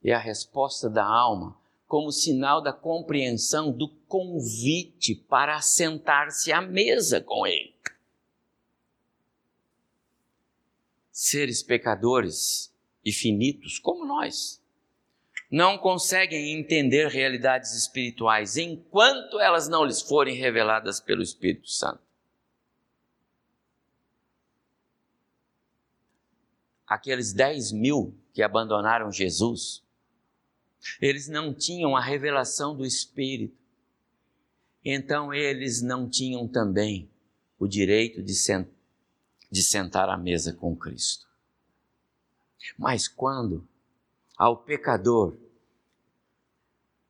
é 0.03 0.13
a 0.13 0.17
resposta 0.17 0.89
da 0.89 1.05
alma 1.05 1.55
como 1.87 2.11
sinal 2.11 2.59
da 2.59 2.73
compreensão 2.73 3.71
do 3.71 3.87
convite 4.07 5.13
para 5.13 5.57
assentar-se 5.57 6.51
à 6.51 6.59
mesa 6.59 7.21
com 7.21 7.45
Ele. 7.45 7.75
Seres 11.11 11.61
pecadores 11.61 12.73
e 13.05 13.13
finitos 13.13 13.77
como 13.77 14.03
nós 14.03 14.59
não 15.49 15.77
conseguem 15.77 16.53
entender 16.53 17.07
realidades 17.07 17.73
espirituais 17.73 18.57
enquanto 18.57 19.39
elas 19.39 19.67
não 19.67 19.85
lhes 19.85 20.01
forem 20.01 20.35
reveladas 20.35 20.99
pelo 20.99 21.21
Espírito 21.21 21.69
Santo. 21.69 22.01
Aqueles 26.87 27.33
10 27.33 27.71
mil 27.71 28.15
que 28.33 28.43
abandonaram 28.43 29.11
Jesus 29.11 29.85
eles 31.01 31.27
não 31.27 31.53
tinham 31.53 31.95
a 31.95 32.01
revelação 32.01 32.75
do 32.75 32.85
Espírito. 32.85 33.57
Então 34.83 35.33
eles 35.33 35.81
não 35.81 36.07
tinham 36.07 36.47
também 36.47 37.09
o 37.57 37.67
direito 37.67 38.21
de, 38.21 38.33
de 39.51 39.63
sentar 39.63 40.09
à 40.09 40.17
mesa 40.17 40.53
com 40.53 40.75
Cristo. 40.75 41.25
Mas 42.77 43.07
quando 43.07 43.67
ao 44.37 44.57
pecador 44.57 45.37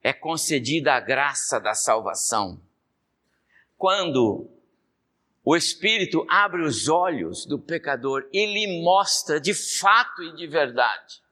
é 0.01 0.13
concedida 0.13 0.93
a 0.93 0.99
graça 0.99 1.59
da 1.59 1.73
salvação, 1.73 2.61
quando 3.75 4.47
o 5.43 5.55
Espírito 5.55 6.25
abre 6.29 6.61
os 6.61 6.87
olhos 6.87 7.45
do 7.45 7.57
pecador 7.57 8.27
e 8.31 8.45
lhe 8.45 8.83
mostra 8.83 9.39
de 9.39 9.53
fato 9.53 10.21
e 10.21 10.35
de 10.35 10.45
verdade 10.45 11.23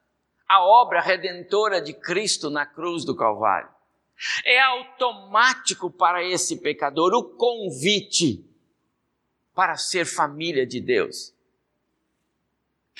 a 0.48 0.64
obra 0.64 1.00
redentora 1.00 1.80
de 1.80 1.92
Cristo 1.92 2.50
na 2.50 2.66
cruz 2.66 3.04
do 3.04 3.16
Calvário. 3.16 3.68
É 4.44 4.60
automático 4.60 5.90
para 5.90 6.22
esse 6.22 6.56
pecador 6.56 7.12
o 7.14 7.24
convite 7.36 8.44
para 9.54 9.76
ser 9.76 10.04
família 10.04 10.66
de 10.66 10.80
Deus. 10.80 11.34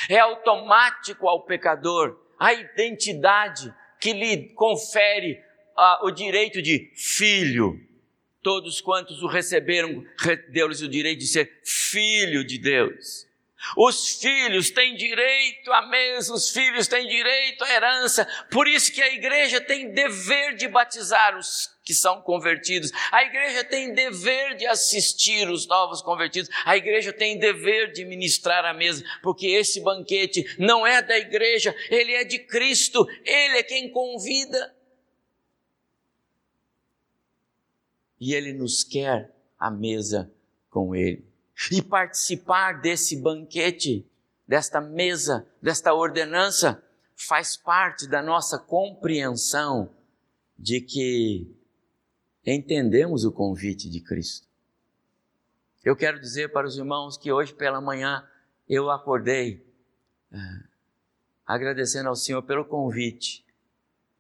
É 0.09 0.19
automático 0.19 1.29
ao 1.29 1.43
pecador 1.43 2.24
a 2.45 2.53
identidade 2.53 3.73
que 3.99 4.13
lhe 4.13 4.51
confere 4.51 5.43
uh, 5.79 6.07
o 6.07 6.11
direito 6.11 6.61
de 6.61 6.93
filho. 6.95 7.81
Todos 8.43 8.83
quantos 8.83 9.23
o 9.23 9.27
receberam, 9.27 10.05
deu-lhes 10.51 10.83
o 10.83 10.89
direito 10.89 11.21
de 11.21 11.27
ser 11.27 11.63
filho 11.65 12.45
de 12.45 12.59
Deus. 12.59 13.27
Os 13.77 14.21
filhos 14.21 14.71
têm 14.71 14.95
direito 14.95 15.73
à 15.73 15.87
mesa, 15.87 16.33
os 16.33 16.51
filhos 16.51 16.87
têm 16.87 17.07
direito 17.07 17.65
à 17.65 17.71
herança. 17.71 18.27
Por 18.51 18.69
isso 18.69 18.93
que 18.93 19.03
a 19.03 19.13
igreja 19.13 19.61
tem 19.61 19.91
dever 19.91 20.55
de 20.57 20.69
batizar 20.69 21.37
os 21.37 21.73
que 21.83 21.95
são 21.95 22.21
convertidos. 22.23 22.91
A 23.13 23.23
igreja 23.25 23.65
tem 23.65 23.93
dever 23.93 24.57
de 24.57 24.67
assistir 24.67 25.49
os 25.49 25.67
novos 25.67 26.01
convertidos. 26.01 26.49
A 26.65 26.77
igreja 26.77 27.13
tem 27.13 27.39
dever 27.39 27.93
de 27.93 28.05
ministrar 28.05 28.65
a 28.65 28.73
mesa, 28.73 29.05
porque 29.23 29.47
esse 29.49 29.81
banquete 29.81 30.57
não 30.59 30.87
é 30.87 31.03
da 31.03 31.19
igreja, 31.19 31.75
ele 31.91 32.13
é 32.13 32.25
de 32.25 32.39
Cristo. 32.39 33.07
Ele 33.25 33.59
é 33.59 33.63
quem 33.63 33.91
convida. 33.91 34.75
E 38.21 38.33
ele 38.35 38.53
nos 38.53 38.83
quer 38.83 39.31
à 39.59 39.71
mesa 39.71 40.33
com 40.71 40.95
ele 40.95 41.34
e 41.71 41.81
participar 41.83 42.81
desse 42.81 43.17
banquete, 43.17 44.07
desta 44.47 44.81
mesa, 44.81 45.47
desta 45.63 45.95
ordenança, 45.95 46.83
faz 47.17 47.57
parte 47.57 48.09
da 48.09 48.23
nossa 48.23 48.59
compreensão 48.59 49.91
de 50.59 50.81
que 50.81 51.47
entendemos 52.45 53.25
o 53.25 53.33
convite 53.33 53.89
de 53.89 54.01
Cristo. 54.01 54.47
Eu 55.85 55.95
quero 55.95 56.19
dizer 56.21 56.51
para 56.53 56.67
os 56.67 56.77
irmãos 56.77 57.17
que 57.17 57.31
hoje 57.31 57.55
pela 57.55 57.81
manhã 57.81 58.27
eu 58.69 58.91
acordei 58.91 59.65
é, 60.33 60.39
agradecendo 61.47 62.09
ao 62.09 62.17
Senhor 62.17 62.43
pelo 62.43 62.65
convite, 62.65 63.45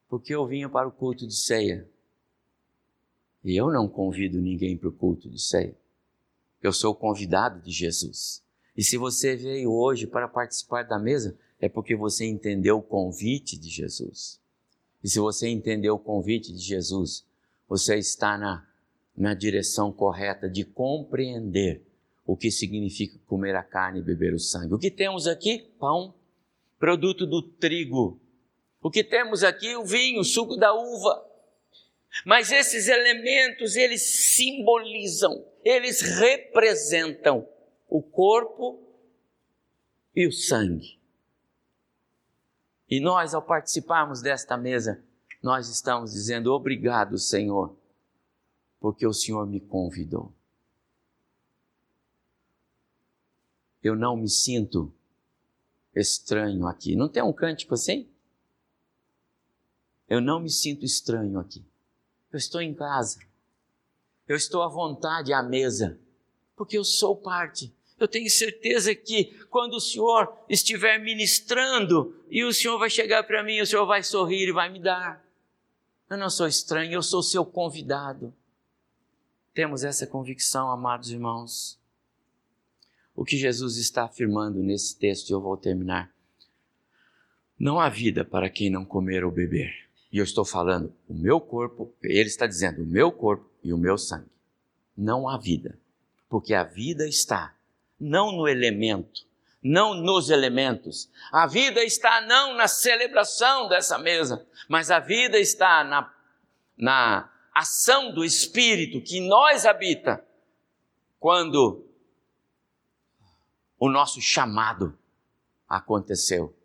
porque 0.08 0.34
eu 0.34 0.46
vinha 0.46 0.68
para 0.68 0.86
o 0.86 0.92
culto 0.92 1.26
de 1.26 1.34
ceia. 1.34 1.88
E 3.42 3.56
eu 3.56 3.70
não 3.70 3.88
convido 3.88 4.40
ninguém 4.40 4.76
para 4.76 4.88
o 4.88 4.92
culto 4.92 5.28
de 5.28 5.40
ceia. 5.40 5.76
Eu 6.64 6.72
sou 6.72 6.92
o 6.92 6.96
convidado 6.96 7.60
de 7.60 7.70
Jesus. 7.70 8.42
E 8.74 8.82
se 8.82 8.96
você 8.96 9.36
veio 9.36 9.70
hoje 9.70 10.06
para 10.06 10.26
participar 10.26 10.82
da 10.84 10.98
mesa, 10.98 11.36
é 11.60 11.68
porque 11.68 11.94
você 11.94 12.24
entendeu 12.24 12.78
o 12.78 12.82
convite 12.82 13.58
de 13.58 13.68
Jesus. 13.68 14.40
E 15.02 15.08
se 15.10 15.18
você 15.18 15.46
entendeu 15.46 15.96
o 15.96 15.98
convite 15.98 16.50
de 16.54 16.58
Jesus, 16.60 17.26
você 17.68 17.98
está 17.98 18.38
na, 18.38 18.66
na 19.14 19.34
direção 19.34 19.92
correta 19.92 20.48
de 20.48 20.64
compreender 20.64 21.82
o 22.24 22.34
que 22.34 22.50
significa 22.50 23.18
comer 23.26 23.54
a 23.54 23.62
carne 23.62 23.98
e 23.98 24.02
beber 24.02 24.32
o 24.32 24.38
sangue. 24.38 24.72
O 24.72 24.78
que 24.78 24.90
temos 24.90 25.26
aqui? 25.26 25.70
Pão, 25.78 26.14
produto 26.78 27.26
do 27.26 27.42
trigo. 27.42 28.18
O 28.80 28.90
que 28.90 29.04
temos 29.04 29.44
aqui? 29.44 29.76
O 29.76 29.84
vinho, 29.84 30.20
o 30.20 30.24
suco 30.24 30.56
da 30.56 30.72
uva. 30.72 31.33
Mas 32.24 32.52
esses 32.52 32.86
elementos, 32.86 33.74
eles 33.74 34.02
simbolizam, 34.02 35.44
eles 35.64 36.00
representam 36.00 37.48
o 37.88 38.02
corpo 38.02 38.80
e 40.14 40.26
o 40.26 40.32
sangue. 40.32 40.98
E 42.88 43.00
nós, 43.00 43.34
ao 43.34 43.42
participarmos 43.42 44.20
desta 44.20 44.56
mesa, 44.56 45.02
nós 45.42 45.68
estamos 45.68 46.12
dizendo 46.12 46.52
obrigado, 46.52 47.18
Senhor, 47.18 47.76
porque 48.78 49.06
o 49.06 49.12
Senhor 49.12 49.46
me 49.46 49.60
convidou. 49.60 50.32
Eu 53.82 53.96
não 53.96 54.16
me 54.16 54.28
sinto 54.28 54.94
estranho 55.94 56.66
aqui. 56.66 56.96
Não 56.96 57.08
tem 57.08 57.22
um 57.22 57.32
cântico 57.32 57.74
assim? 57.74 58.08
Eu 60.08 60.20
não 60.20 60.40
me 60.40 60.50
sinto 60.50 60.84
estranho 60.84 61.38
aqui. 61.38 61.64
Eu 62.34 62.38
estou 62.38 62.60
em 62.60 62.74
casa. 62.74 63.20
Eu 64.26 64.34
estou 64.34 64.64
à 64.64 64.68
vontade 64.68 65.32
à 65.32 65.40
mesa, 65.40 65.96
porque 66.56 66.76
eu 66.76 66.82
sou 66.82 67.14
parte. 67.14 67.72
Eu 67.96 68.08
tenho 68.08 68.28
certeza 68.28 68.92
que 68.92 69.26
quando 69.48 69.74
o 69.74 69.80
Senhor 69.80 70.36
estiver 70.48 70.98
ministrando 70.98 72.20
e 72.28 72.42
o 72.42 72.52
Senhor 72.52 72.76
vai 72.76 72.90
chegar 72.90 73.22
para 73.22 73.44
mim, 73.44 73.60
o 73.60 73.66
Senhor 73.66 73.86
vai 73.86 74.02
sorrir 74.02 74.48
e 74.48 74.52
vai 74.52 74.68
me 74.68 74.80
dar. 74.80 75.24
Eu 76.10 76.16
não 76.16 76.28
sou 76.28 76.48
estranho, 76.48 76.94
eu 76.94 77.04
sou 77.04 77.22
seu 77.22 77.46
convidado. 77.46 78.34
Temos 79.54 79.84
essa 79.84 80.04
convicção, 80.04 80.72
amados 80.72 81.12
irmãos. 81.12 81.78
O 83.14 83.24
que 83.24 83.36
Jesus 83.36 83.76
está 83.76 84.06
afirmando 84.06 84.60
nesse 84.60 84.98
texto, 84.98 85.30
e 85.30 85.32
eu 85.32 85.40
vou 85.40 85.56
terminar. 85.56 86.12
Não 87.56 87.78
há 87.78 87.88
vida 87.88 88.24
para 88.24 88.50
quem 88.50 88.70
não 88.70 88.84
comer 88.84 89.24
ou 89.24 89.30
beber. 89.30 89.83
E 90.14 90.18
eu 90.18 90.22
estou 90.22 90.44
falando 90.44 90.94
o 91.08 91.12
meu 91.12 91.40
corpo, 91.40 91.92
ele 92.00 92.28
está 92.28 92.46
dizendo 92.46 92.84
o 92.84 92.86
meu 92.86 93.10
corpo 93.10 93.50
e 93.64 93.72
o 93.72 93.76
meu 93.76 93.98
sangue. 93.98 94.30
Não 94.96 95.28
há 95.28 95.36
vida, 95.36 95.76
porque 96.28 96.54
a 96.54 96.62
vida 96.62 97.04
está 97.08 97.52
não 97.98 98.30
no 98.30 98.46
elemento, 98.46 99.26
não 99.60 99.92
nos 99.92 100.30
elementos. 100.30 101.10
A 101.32 101.48
vida 101.48 101.82
está 101.82 102.20
não 102.20 102.54
na 102.54 102.68
celebração 102.68 103.68
dessa 103.68 103.98
mesa, 103.98 104.46
mas 104.68 104.88
a 104.88 105.00
vida 105.00 105.36
está 105.36 105.82
na, 105.82 106.14
na 106.78 107.28
ação 107.52 108.14
do 108.14 108.24
Espírito 108.24 109.00
que 109.00 109.20
nós 109.20 109.66
habita 109.66 110.24
quando 111.18 111.84
o 113.80 113.90
nosso 113.90 114.20
chamado 114.20 114.96
aconteceu, 115.68 116.56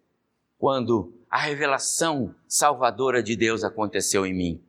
quando 0.60 1.19
a 1.30 1.38
revelação 1.38 2.34
salvadora 2.48 3.22
de 3.22 3.36
Deus 3.36 3.64
aconteceu 3.64 4.26
em 4.26 4.34
mim. 4.34 4.64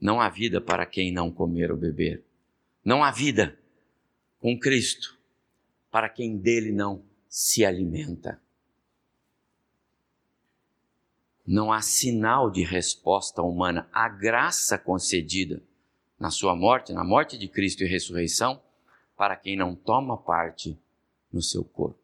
Não 0.00 0.20
há 0.20 0.28
vida 0.28 0.60
para 0.60 0.86
quem 0.86 1.12
não 1.12 1.30
comer 1.30 1.72
ou 1.72 1.76
beber. 1.76 2.24
Não 2.84 3.02
há 3.02 3.10
vida 3.10 3.58
com 4.38 4.58
Cristo 4.58 5.18
para 5.90 6.08
quem 6.08 6.36
dele 6.36 6.72
não 6.72 7.04
se 7.28 7.64
alimenta. 7.64 8.40
Não 11.46 11.72
há 11.72 11.80
sinal 11.80 12.50
de 12.50 12.62
resposta 12.62 13.42
humana 13.42 13.88
à 13.92 14.08
graça 14.08 14.78
concedida 14.78 15.62
na 16.18 16.30
sua 16.30 16.54
morte, 16.56 16.92
na 16.92 17.04
morte 17.04 17.36
de 17.36 17.48
Cristo 17.48 17.82
e 17.82 17.86
ressurreição, 17.86 18.62
para 19.16 19.36
quem 19.36 19.56
não 19.56 19.74
toma 19.74 20.16
parte 20.16 20.78
no 21.32 21.42
seu 21.42 21.64
corpo. 21.64 21.98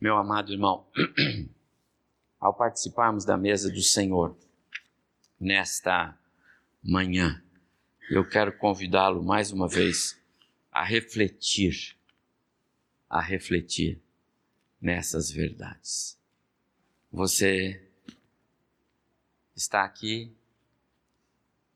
Meu 0.00 0.16
amado 0.16 0.52
irmão, 0.52 0.86
ao 2.38 2.54
participarmos 2.54 3.24
da 3.24 3.36
mesa 3.36 3.70
do 3.70 3.82
Senhor 3.82 4.36
nesta 5.40 6.16
manhã, 6.82 7.42
eu 8.10 8.26
quero 8.28 8.56
convidá-lo 8.56 9.22
mais 9.22 9.52
uma 9.52 9.68
vez 9.68 10.20
a 10.70 10.84
refletir, 10.84 11.96
a 13.08 13.20
refletir 13.20 14.00
nessas 14.80 15.30
verdades. 15.30 16.18
Você 17.10 17.88
está 19.54 19.84
aqui 19.84 20.32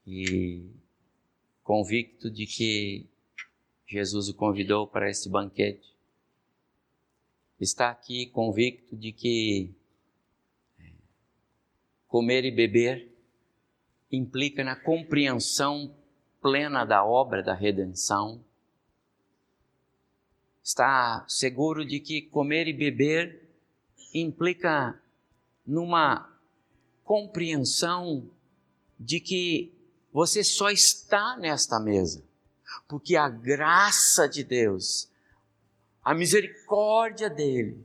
e 0.07 0.71
convicto 1.63 2.31
de 2.31 2.47
que 2.47 3.07
Jesus 3.87 4.29
o 4.29 4.35
convidou 4.35 4.87
para 4.87 5.11
esse 5.11 5.29
banquete. 5.29 5.93
Está 7.59 7.91
aqui 7.91 8.27
convicto 8.27 8.97
de 8.97 9.13
que 9.13 9.75
comer 12.13 12.45
e 12.45 12.51
beber 12.51 13.11
implica 14.11 14.63
na 14.63 14.77
compreensão 14.77 15.97
plena 16.43 16.85
da 16.85 17.03
obra 17.03 17.43
da 17.43 17.55
redenção. 17.55 18.45
Está 20.63 21.25
seguro 21.27 21.87
de 21.87 22.01
que 22.01 22.21
comer 22.21 22.69
e 22.69 22.75
beber 22.75 23.49
implica 24.13 25.01
numa 25.67 26.31
compreensão 27.03 28.31
de 29.01 29.19
que 29.19 29.73
você 30.13 30.45
só 30.45 30.69
está 30.69 31.39
nesta 31.39 31.81
mesa 31.81 32.23
porque 32.87 33.17
a 33.17 33.27
graça 33.27 34.29
de 34.29 34.45
Deus, 34.45 35.11
a 36.05 36.13
misericórdia 36.13 37.31
dele, 37.31 37.83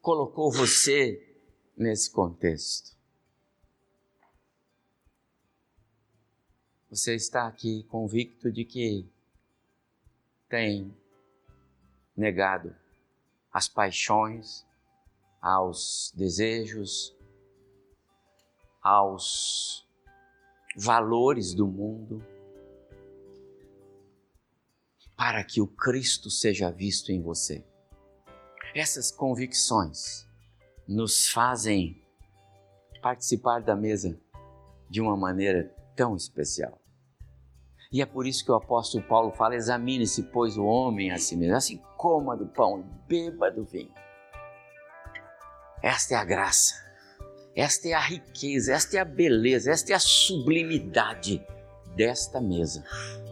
colocou 0.00 0.50
você 0.50 1.27
nesse 1.78 2.10
contexto. 2.10 2.96
Você 6.90 7.14
está 7.14 7.46
aqui 7.46 7.84
convicto 7.84 8.50
de 8.50 8.64
que 8.64 9.08
tem 10.48 10.94
negado 12.16 12.74
as 13.52 13.68
paixões, 13.68 14.66
aos 15.40 16.12
desejos, 16.16 17.16
aos 18.82 19.86
valores 20.76 21.54
do 21.54 21.66
mundo, 21.66 22.24
para 25.16 25.44
que 25.44 25.60
o 25.60 25.66
Cristo 25.66 26.30
seja 26.30 26.70
visto 26.70 27.12
em 27.12 27.22
você. 27.22 27.64
Essas 28.74 29.10
convicções 29.10 30.27
nos 30.88 31.28
fazem 31.28 32.02
participar 33.02 33.60
da 33.60 33.76
mesa 33.76 34.18
de 34.88 35.00
uma 35.00 35.16
maneira 35.16 35.72
tão 35.94 36.16
especial. 36.16 36.80
E 37.92 38.02
é 38.02 38.06
por 38.06 38.26
isso 38.26 38.44
que 38.44 38.50
o 38.50 38.56
apóstolo 38.56 39.04
Paulo 39.04 39.30
fala: 39.32 39.54
examine-se, 39.54 40.24
pois, 40.24 40.56
o 40.56 40.64
homem 40.64 41.10
a 41.10 41.18
si 41.18 41.36
mesmo, 41.36 41.56
assim 41.56 41.80
coma 41.96 42.36
do 42.36 42.46
pão 42.46 42.80
e 42.80 42.84
beba 43.08 43.50
do 43.50 43.64
vinho. 43.64 43.92
Esta 45.82 46.14
é 46.14 46.16
a 46.16 46.24
graça 46.24 46.88
esta 47.58 47.88
é 47.88 47.92
a 47.92 47.98
riqueza, 47.98 48.72
esta 48.72 48.98
é 48.98 49.00
a 49.00 49.04
beleza, 49.04 49.72
esta 49.72 49.92
é 49.92 49.96
a 49.96 49.98
sublimidade 49.98 51.44
desta 51.96 52.40
mesa 52.40 52.84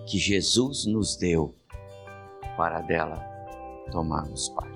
que 0.05 0.19
Jesus 0.19 0.85
nos 0.85 1.15
deu 1.15 1.55
para 2.57 2.81
dela 2.81 3.25
tomarmos 3.93 4.49
parte. 4.49 4.76